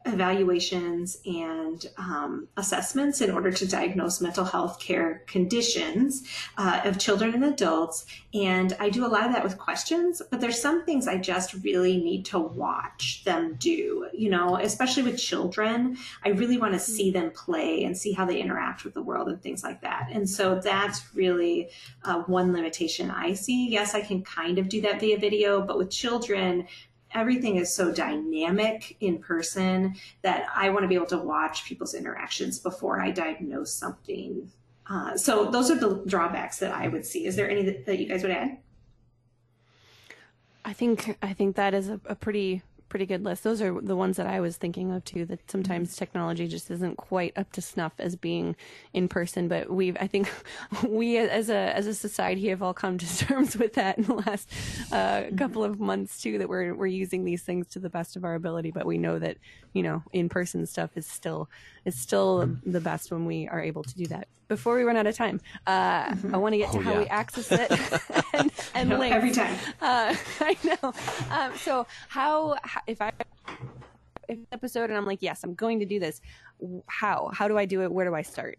evaluations 0.07 1.19
and 1.27 1.87
um, 1.99 2.49
assessments 2.57 3.21
in 3.21 3.31
order 3.31 3.51
to 3.51 3.67
diagnose 3.67 4.21
mental 4.21 4.45
health 4.45 4.79
care 4.81 5.23
conditions 5.27 6.23
uh, 6.57 6.81
of 6.85 6.99
children 6.99 7.35
and 7.35 7.45
adults. 7.45 8.07
And 8.35 8.77
I 8.79 8.91
do 8.91 9.07
a 9.07 9.09
lot 9.09 9.27
of 9.27 9.33
that 9.33 9.45
with 9.45 9.59
questions, 9.59 10.23
but 10.31 10.41
there's 10.41 10.61
some 10.61 10.85
things 10.85 11.09
I 11.09 11.17
just 11.17 11.55
really 11.65 11.97
need 11.97 12.27
to 12.27 12.39
watch 12.39 13.25
them 13.25 13.57
do, 13.59 14.09
you 14.13 14.31
know, 14.31 14.57
especially 14.57 15.03
with 15.03 15.19
children. 15.19 15.97
I 16.25 16.31
really 16.31 16.59
want 16.59 16.75
to 16.75 16.79
see 16.79 17.11
them 17.11 17.31
play 17.31 17.85
and 17.85 17.97
see 17.97 18.13
how 18.13 18.25
they 18.25 18.41
interact 18.41 18.85
with 18.85 18.95
the 18.95 19.03
world 19.03 19.29
and 19.29 19.41
things 19.41 19.63
like 19.63 19.81
that. 19.83 20.09
And 20.13 20.29
so 20.29 20.61
that's 20.61 21.15
really 21.15 21.71
uh, 22.05 22.23
one 22.23 22.53
limitation 22.53 23.11
I 23.11 23.35
see. 23.35 23.69
Yes, 23.69 23.95
I 23.95 24.01
can 24.01 24.23
kind 24.23 24.59
of 24.59 24.69
do 24.69 24.81
that 24.83 25.01
via 25.01 25.19
video, 25.19 25.63
but 25.63 25.79
with 25.79 25.91
children, 25.91 26.67
everything 27.17 27.57
is 27.57 27.75
so 27.75 27.93
dynamic 27.93 28.97
in 29.01 29.19
person 29.19 29.97
that 30.23 30.47
I 30.55 30.71
want 30.71 30.85
to 30.85 30.89
be 30.89 30.95
able 30.95 31.07
to 31.07 31.19
watch 31.19 31.65
people's 31.65 31.95
interactions 31.95 32.59
before 32.59 33.01
I 33.01 33.11
diagnose 33.11 33.73
something. 33.73 34.51
Uh, 34.89 35.17
so 35.17 35.51
those 35.51 35.71
are 35.71 35.77
the 35.77 36.03
drawbacks 36.07 36.59
that 36.59 36.73
I 36.73 36.89
would 36.89 37.05
see. 37.05 37.27
Is 37.27 37.35
there 37.35 37.51
any 37.51 37.63
that, 37.63 37.87
that 37.87 37.99
you 37.99 38.07
guys 38.07 38.23
would 38.23 38.31
add? 38.31 38.59
I 40.65 40.73
think 40.73 41.17
I 41.23 41.33
think 41.33 41.57
that 41.57 41.75
is 41.75 41.89
a, 41.89 42.01
a 42.07 42.15
pretty 42.15 42.63
pretty 42.89 43.07
good 43.07 43.25
list. 43.25 43.43
Those 43.43 43.61
are 43.61 43.81
the 43.81 43.97
ones 43.97 44.17
that 44.17 44.27
I 44.27 44.41
was 44.41 44.57
thinking 44.57 44.93
of 44.93 45.05
too. 45.05 45.25
That 45.25 45.51
sometimes 45.51 45.97
technology 45.97 46.47
just 46.47 46.71
isn't 46.71 46.97
quite 46.97 47.37
up 47.37 47.53
to 47.53 47.63
snuff 47.63 47.93
as 47.99 48.17
being 48.17 48.57
in 48.93 49.09
person. 49.09 49.49
But 49.49 49.71
we've, 49.71 49.97
I 50.01 50.07
think, 50.07 50.31
we 50.89 51.19
as 51.19 51.49
a 51.51 51.77
as 51.77 51.87
a 51.87 51.95
society 51.95 52.49
have 52.49 52.63
all 52.63 52.75
come 52.75 52.99
to 52.99 53.19
terms 53.27 53.57
with 53.57 53.75
that 53.75 53.99
in 53.99 54.05
the 54.05 54.15
last 54.15 54.51
uh, 54.93 55.25
couple 55.37 55.65
of 55.65 55.81
months 55.81 56.21
too. 56.21 56.39
That 56.39 56.49
we're 56.49 56.75
we're 56.75 56.87
using 56.87 57.25
these 57.25 57.43
things 57.43 57.67
to 57.69 57.79
the 57.79 57.91
best 57.91 58.17
of 58.17 58.25
our 58.25 58.35
ability. 58.35 58.71
But 58.71 58.87
we 58.87 58.99
know 58.99 59.19
that 59.19 59.39
you 59.73 59.83
know 59.83 60.03
in 60.13 60.29
person 60.29 60.67
stuff 60.67 60.91
is 60.97 61.07
still 61.07 61.49
is 61.87 61.95
still 61.95 62.51
the 62.65 62.81
best 62.81 63.11
when 63.11 63.25
we 63.25 63.49
are 63.49 63.63
able 63.63 63.83
to 63.85 63.95
do 63.95 64.07
that. 64.09 64.29
Before 64.49 64.77
we 64.77 64.83
run 64.83 64.97
out 64.97 65.07
of 65.07 65.17
time, 65.17 65.41
uh, 65.67 66.11
mm-hmm. 66.11 66.35
I 66.35 66.39
want 66.39 66.53
to 66.53 66.59
get 66.59 66.73
to 66.73 66.79
oh, 66.79 66.83
how 66.83 66.93
yeah. 66.93 66.99
we 66.99 67.07
access 67.07 67.51
it 67.51 67.71
and, 68.35 68.53
and 68.75 68.91
links. 68.91 69.17
every 69.17 69.33
time. 69.33 69.57
Uh, 69.81 70.15
I 70.41 70.57
know. 70.63 70.93
Um, 71.31 71.57
so 71.57 71.87
how, 72.09 72.57
how 72.63 72.81
if 72.87 73.01
I 73.01 73.13
if 74.29 74.39
episode 74.53 74.91
and 74.91 74.97
I'm 74.97 75.07
like, 75.07 75.23
yes, 75.23 75.43
I'm 75.45 75.55
going 75.55 75.79
to 75.81 75.87
do 75.87 75.99
this. 75.99 76.21
How? 76.87 77.31
How 77.33 77.49
do 77.49 77.57
I 77.57 77.65
do 77.65 77.83
it? 77.83 77.93
Where 77.93 78.07
do 78.07 78.15
I 78.15 78.23
start? 78.23 78.59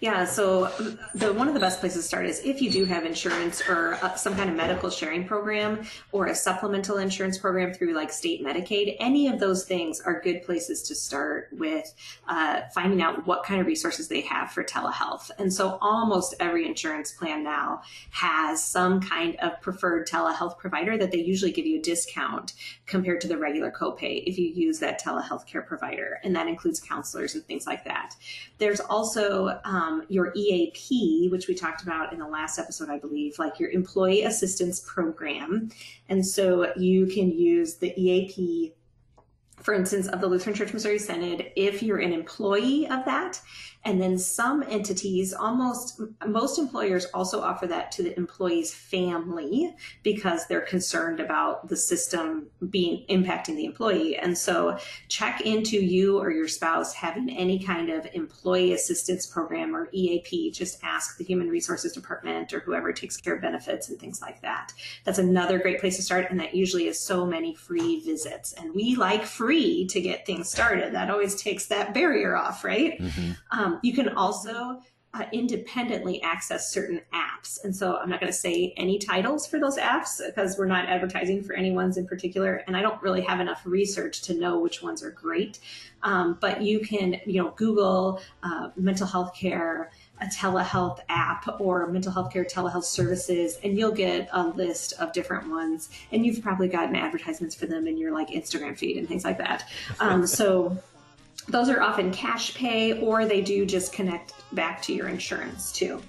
Yeah, 0.00 0.24
so 0.24 0.70
the 1.14 1.32
one 1.32 1.48
of 1.48 1.54
the 1.54 1.60
best 1.60 1.80
places 1.80 2.02
to 2.02 2.08
start 2.08 2.26
is 2.26 2.40
if 2.44 2.62
you 2.62 2.70
do 2.70 2.84
have 2.84 3.04
insurance 3.04 3.60
or 3.68 3.94
uh, 4.02 4.14
some 4.14 4.34
kind 4.36 4.48
of 4.48 4.56
medical 4.56 4.90
sharing 4.90 5.26
program 5.26 5.84
or 6.12 6.26
a 6.26 6.34
supplemental 6.34 6.98
insurance 6.98 7.36
program 7.38 7.74
through 7.74 7.94
like 7.94 8.12
state 8.12 8.44
Medicaid. 8.44 8.96
Any 9.00 9.28
of 9.28 9.40
those 9.40 9.64
things 9.64 10.00
are 10.00 10.20
good 10.20 10.42
places 10.42 10.82
to 10.84 10.94
start 10.94 11.48
with 11.52 11.92
uh, 12.28 12.62
finding 12.74 13.02
out 13.02 13.26
what 13.26 13.44
kind 13.44 13.60
of 13.60 13.66
resources 13.66 14.08
they 14.08 14.20
have 14.22 14.52
for 14.52 14.62
telehealth. 14.62 15.30
And 15.38 15.52
so 15.52 15.78
almost 15.80 16.34
every 16.40 16.66
insurance 16.66 17.12
plan 17.12 17.42
now 17.42 17.82
has 18.10 18.64
some 18.64 19.00
kind 19.00 19.36
of 19.40 19.60
preferred 19.60 20.06
telehealth 20.06 20.58
provider 20.58 20.96
that 20.96 21.10
they 21.10 21.18
usually 21.18 21.52
give 21.52 21.66
you 21.66 21.78
a 21.78 21.82
discount 21.82 22.54
compared 22.86 23.20
to 23.22 23.28
the 23.28 23.36
regular 23.36 23.70
copay 23.70 24.22
if 24.26 24.38
you 24.38 24.46
use 24.46 24.78
that 24.78 25.02
telehealth 25.02 25.46
care 25.46 25.62
provider, 25.62 26.20
and 26.22 26.34
that 26.36 26.46
includes 26.46 26.80
counselors 26.80 27.34
and 27.34 27.44
things 27.46 27.66
like 27.66 27.84
that. 27.84 28.14
There's 28.58 28.80
also 28.80 29.57
um, 29.64 30.04
your 30.08 30.32
EAP, 30.34 31.28
which 31.30 31.48
we 31.48 31.54
talked 31.54 31.82
about 31.82 32.12
in 32.12 32.18
the 32.18 32.26
last 32.26 32.58
episode, 32.58 32.90
I 32.90 32.98
believe, 32.98 33.38
like 33.38 33.58
your 33.58 33.70
employee 33.70 34.22
assistance 34.22 34.80
program. 34.80 35.70
And 36.08 36.26
so 36.26 36.72
you 36.76 37.06
can 37.06 37.30
use 37.30 37.76
the 37.76 37.92
EAP 38.00 38.74
for 39.62 39.74
instance, 39.74 40.06
of 40.06 40.20
the 40.20 40.26
Lutheran 40.26 40.54
Church 40.54 40.72
Missouri 40.72 40.98
Synod, 40.98 41.50
if 41.56 41.82
you're 41.82 41.98
an 41.98 42.12
employee 42.12 42.86
of 42.86 43.04
that 43.04 43.40
And 43.88 44.02
then 44.02 44.18
some 44.18 44.62
entities, 44.68 45.32
almost 45.32 45.98
most 46.26 46.58
employers 46.58 47.06
also 47.14 47.40
offer 47.40 47.66
that 47.68 47.90
to 47.92 48.02
the 48.02 48.14
employee's 48.18 48.74
family 48.74 49.74
because 50.02 50.46
they're 50.46 50.60
concerned 50.60 51.20
about 51.20 51.68
the 51.68 51.76
system 51.76 52.48
being 52.68 53.06
impacting 53.08 53.56
the 53.56 53.64
employee. 53.64 54.18
And 54.18 54.36
so 54.36 54.76
check 55.08 55.40
into 55.40 55.82
you 55.82 56.18
or 56.18 56.30
your 56.30 56.48
spouse 56.48 56.92
having 56.92 57.30
any 57.30 57.58
kind 57.58 57.88
of 57.88 58.06
employee 58.12 58.74
assistance 58.74 59.26
program 59.26 59.74
or 59.74 59.88
EAP. 59.92 60.50
Just 60.50 60.84
ask 60.84 61.16
the 61.16 61.24
Human 61.24 61.48
Resources 61.48 61.94
Department 61.94 62.52
or 62.52 62.60
whoever 62.60 62.92
takes 62.92 63.16
care 63.16 63.36
of 63.36 63.40
benefits 63.40 63.88
and 63.88 63.98
things 63.98 64.20
like 64.20 64.42
that. 64.42 64.74
That's 65.04 65.18
another 65.18 65.58
great 65.58 65.80
place 65.80 65.96
to 65.96 66.02
start. 66.02 66.26
And 66.28 66.38
that 66.40 66.54
usually 66.54 66.88
is 66.88 67.00
so 67.00 67.24
many 67.24 67.54
free 67.54 68.00
visits. 68.00 68.52
And 68.52 68.74
we 68.74 68.96
like 68.96 69.24
free 69.24 69.86
to 69.86 69.98
get 70.02 70.26
things 70.26 70.50
started. 70.50 70.92
That 70.92 71.08
always 71.08 71.40
takes 71.40 71.68
that 71.68 71.94
barrier 71.94 72.36
off, 72.36 72.64
right? 72.64 73.00
Mm-hmm. 73.00 73.30
Um, 73.58 73.77
you 73.82 73.92
can 73.92 74.10
also 74.10 74.80
uh, 75.14 75.24
independently 75.32 76.20
access 76.22 76.70
certain 76.70 77.00
apps. 77.14 77.64
And 77.64 77.74
so 77.74 77.96
I'm 77.96 78.10
not 78.10 78.20
going 78.20 78.30
to 78.30 78.38
say 78.38 78.74
any 78.76 78.98
titles 78.98 79.46
for 79.46 79.58
those 79.58 79.78
apps 79.78 80.20
because 80.24 80.58
we're 80.58 80.66
not 80.66 80.86
advertising 80.86 81.42
for 81.42 81.54
any 81.54 81.70
ones 81.70 81.96
in 81.96 82.06
particular. 82.06 82.62
And 82.66 82.76
I 82.76 82.82
don't 82.82 83.00
really 83.02 83.22
have 83.22 83.40
enough 83.40 83.62
research 83.64 84.20
to 84.22 84.34
know 84.34 84.58
which 84.58 84.82
ones 84.82 85.02
are 85.02 85.10
great. 85.10 85.60
Um, 86.02 86.36
but 86.40 86.62
you 86.62 86.80
can, 86.80 87.16
you 87.24 87.42
know, 87.42 87.52
Google 87.56 88.20
uh, 88.42 88.68
mental 88.76 89.06
health 89.06 89.34
care, 89.34 89.90
a 90.20 90.26
telehealth 90.26 91.00
app 91.08 91.58
or 91.58 91.86
mental 91.86 92.12
health 92.12 92.30
care 92.32 92.44
telehealth 92.44 92.84
services, 92.84 93.58
and 93.64 93.78
you'll 93.78 93.92
get 93.92 94.28
a 94.32 94.46
list 94.46 94.92
of 95.00 95.12
different 95.12 95.48
ones. 95.48 95.88
And 96.12 96.26
you've 96.26 96.42
probably 96.42 96.68
gotten 96.68 96.94
advertisements 96.94 97.54
for 97.54 97.66
them 97.66 97.86
in 97.86 97.96
your 97.96 98.12
like 98.12 98.28
Instagram 98.28 98.78
feed 98.78 98.98
and 98.98 99.08
things 99.08 99.24
like 99.24 99.38
that. 99.38 99.68
Um, 100.00 100.26
so 100.26 100.76
those 101.48 101.68
are 101.68 101.80
often 101.80 102.12
cash 102.12 102.54
pay 102.54 103.00
or 103.00 103.24
they 103.24 103.40
do 103.40 103.64
just 103.66 103.92
connect 103.92 104.34
back 104.54 104.82
to 104.82 104.92
your 104.92 105.08
insurance 105.08 105.72
too. 105.72 106.00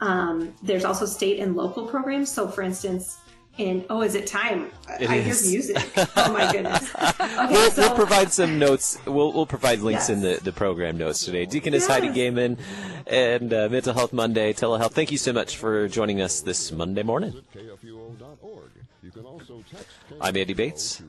Um, 0.00 0.54
there's 0.62 0.84
also 0.84 1.06
state 1.06 1.40
and 1.40 1.56
local 1.56 1.86
programs. 1.86 2.30
So, 2.30 2.48
for 2.48 2.62
instance, 2.62 3.18
in 3.58 3.84
oh, 3.88 4.02
is 4.02 4.14
it 4.16 4.26
time? 4.26 4.70
It 5.00 5.08
I 5.08 5.16
is. 5.16 5.42
hear 5.42 5.50
music. 5.52 5.92
Oh 6.16 6.32
my 6.32 6.50
goodness. 6.50 6.92
Okay, 7.34 7.52
We'll, 7.52 7.70
so 7.70 7.82
we'll 7.82 7.94
provide 7.96 8.32
some 8.32 8.58
notes. 8.58 8.98
We'll, 9.06 9.32
we'll 9.32 9.46
provide 9.46 9.80
links 9.80 10.08
Yes. 10.08 10.10
in 10.10 10.20
the, 10.22 10.40
the 10.42 10.52
program 10.52 10.98
notes 10.98 11.24
today. 11.24 11.46
Deaconess 11.46 11.86
Heidi 11.86 12.08
Goehmann 12.08 12.58
and 13.06 13.52
uh, 13.52 13.68
Mental 13.70 13.92
Health 13.94 14.12
Monday, 14.12 14.52
Telehealth. 14.52 14.92
Thank 14.92 15.12
you 15.12 15.18
so 15.18 15.32
much 15.32 15.56
for 15.56 15.88
joining 15.88 16.20
us 16.20 16.40
this 16.40 16.72
Monday 16.72 17.02
morning. 17.02 17.34
KFUO.org. 19.14 19.16
You 19.16 19.22
can 19.22 19.26
also 19.26 19.64
text 19.70 19.88
I'm 20.20 20.36
Andy 20.36 20.54
Bates. 20.54 21.02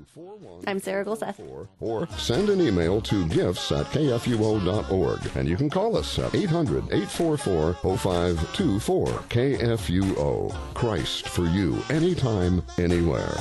I'm 0.67 0.79
Sarah 0.79 1.05
Gulseth. 1.05 1.39
or 1.79 2.07
send 2.17 2.49
an 2.49 2.61
email 2.61 3.01
to 3.01 3.27
gifts 3.27 3.71
at 3.71 3.85
kfuo.org. 3.87 5.19
And 5.35 5.47
you 5.47 5.55
can 5.55 5.69
call 5.69 5.97
us 5.97 6.19
at 6.19 6.33
800 6.35 6.85
844 6.85 7.73
0524 7.97 9.07
KFUO. 9.07 10.53
Christ 10.73 11.29
for 11.29 11.45
you, 11.45 11.81
anytime, 11.89 12.61
anywhere. 12.77 13.35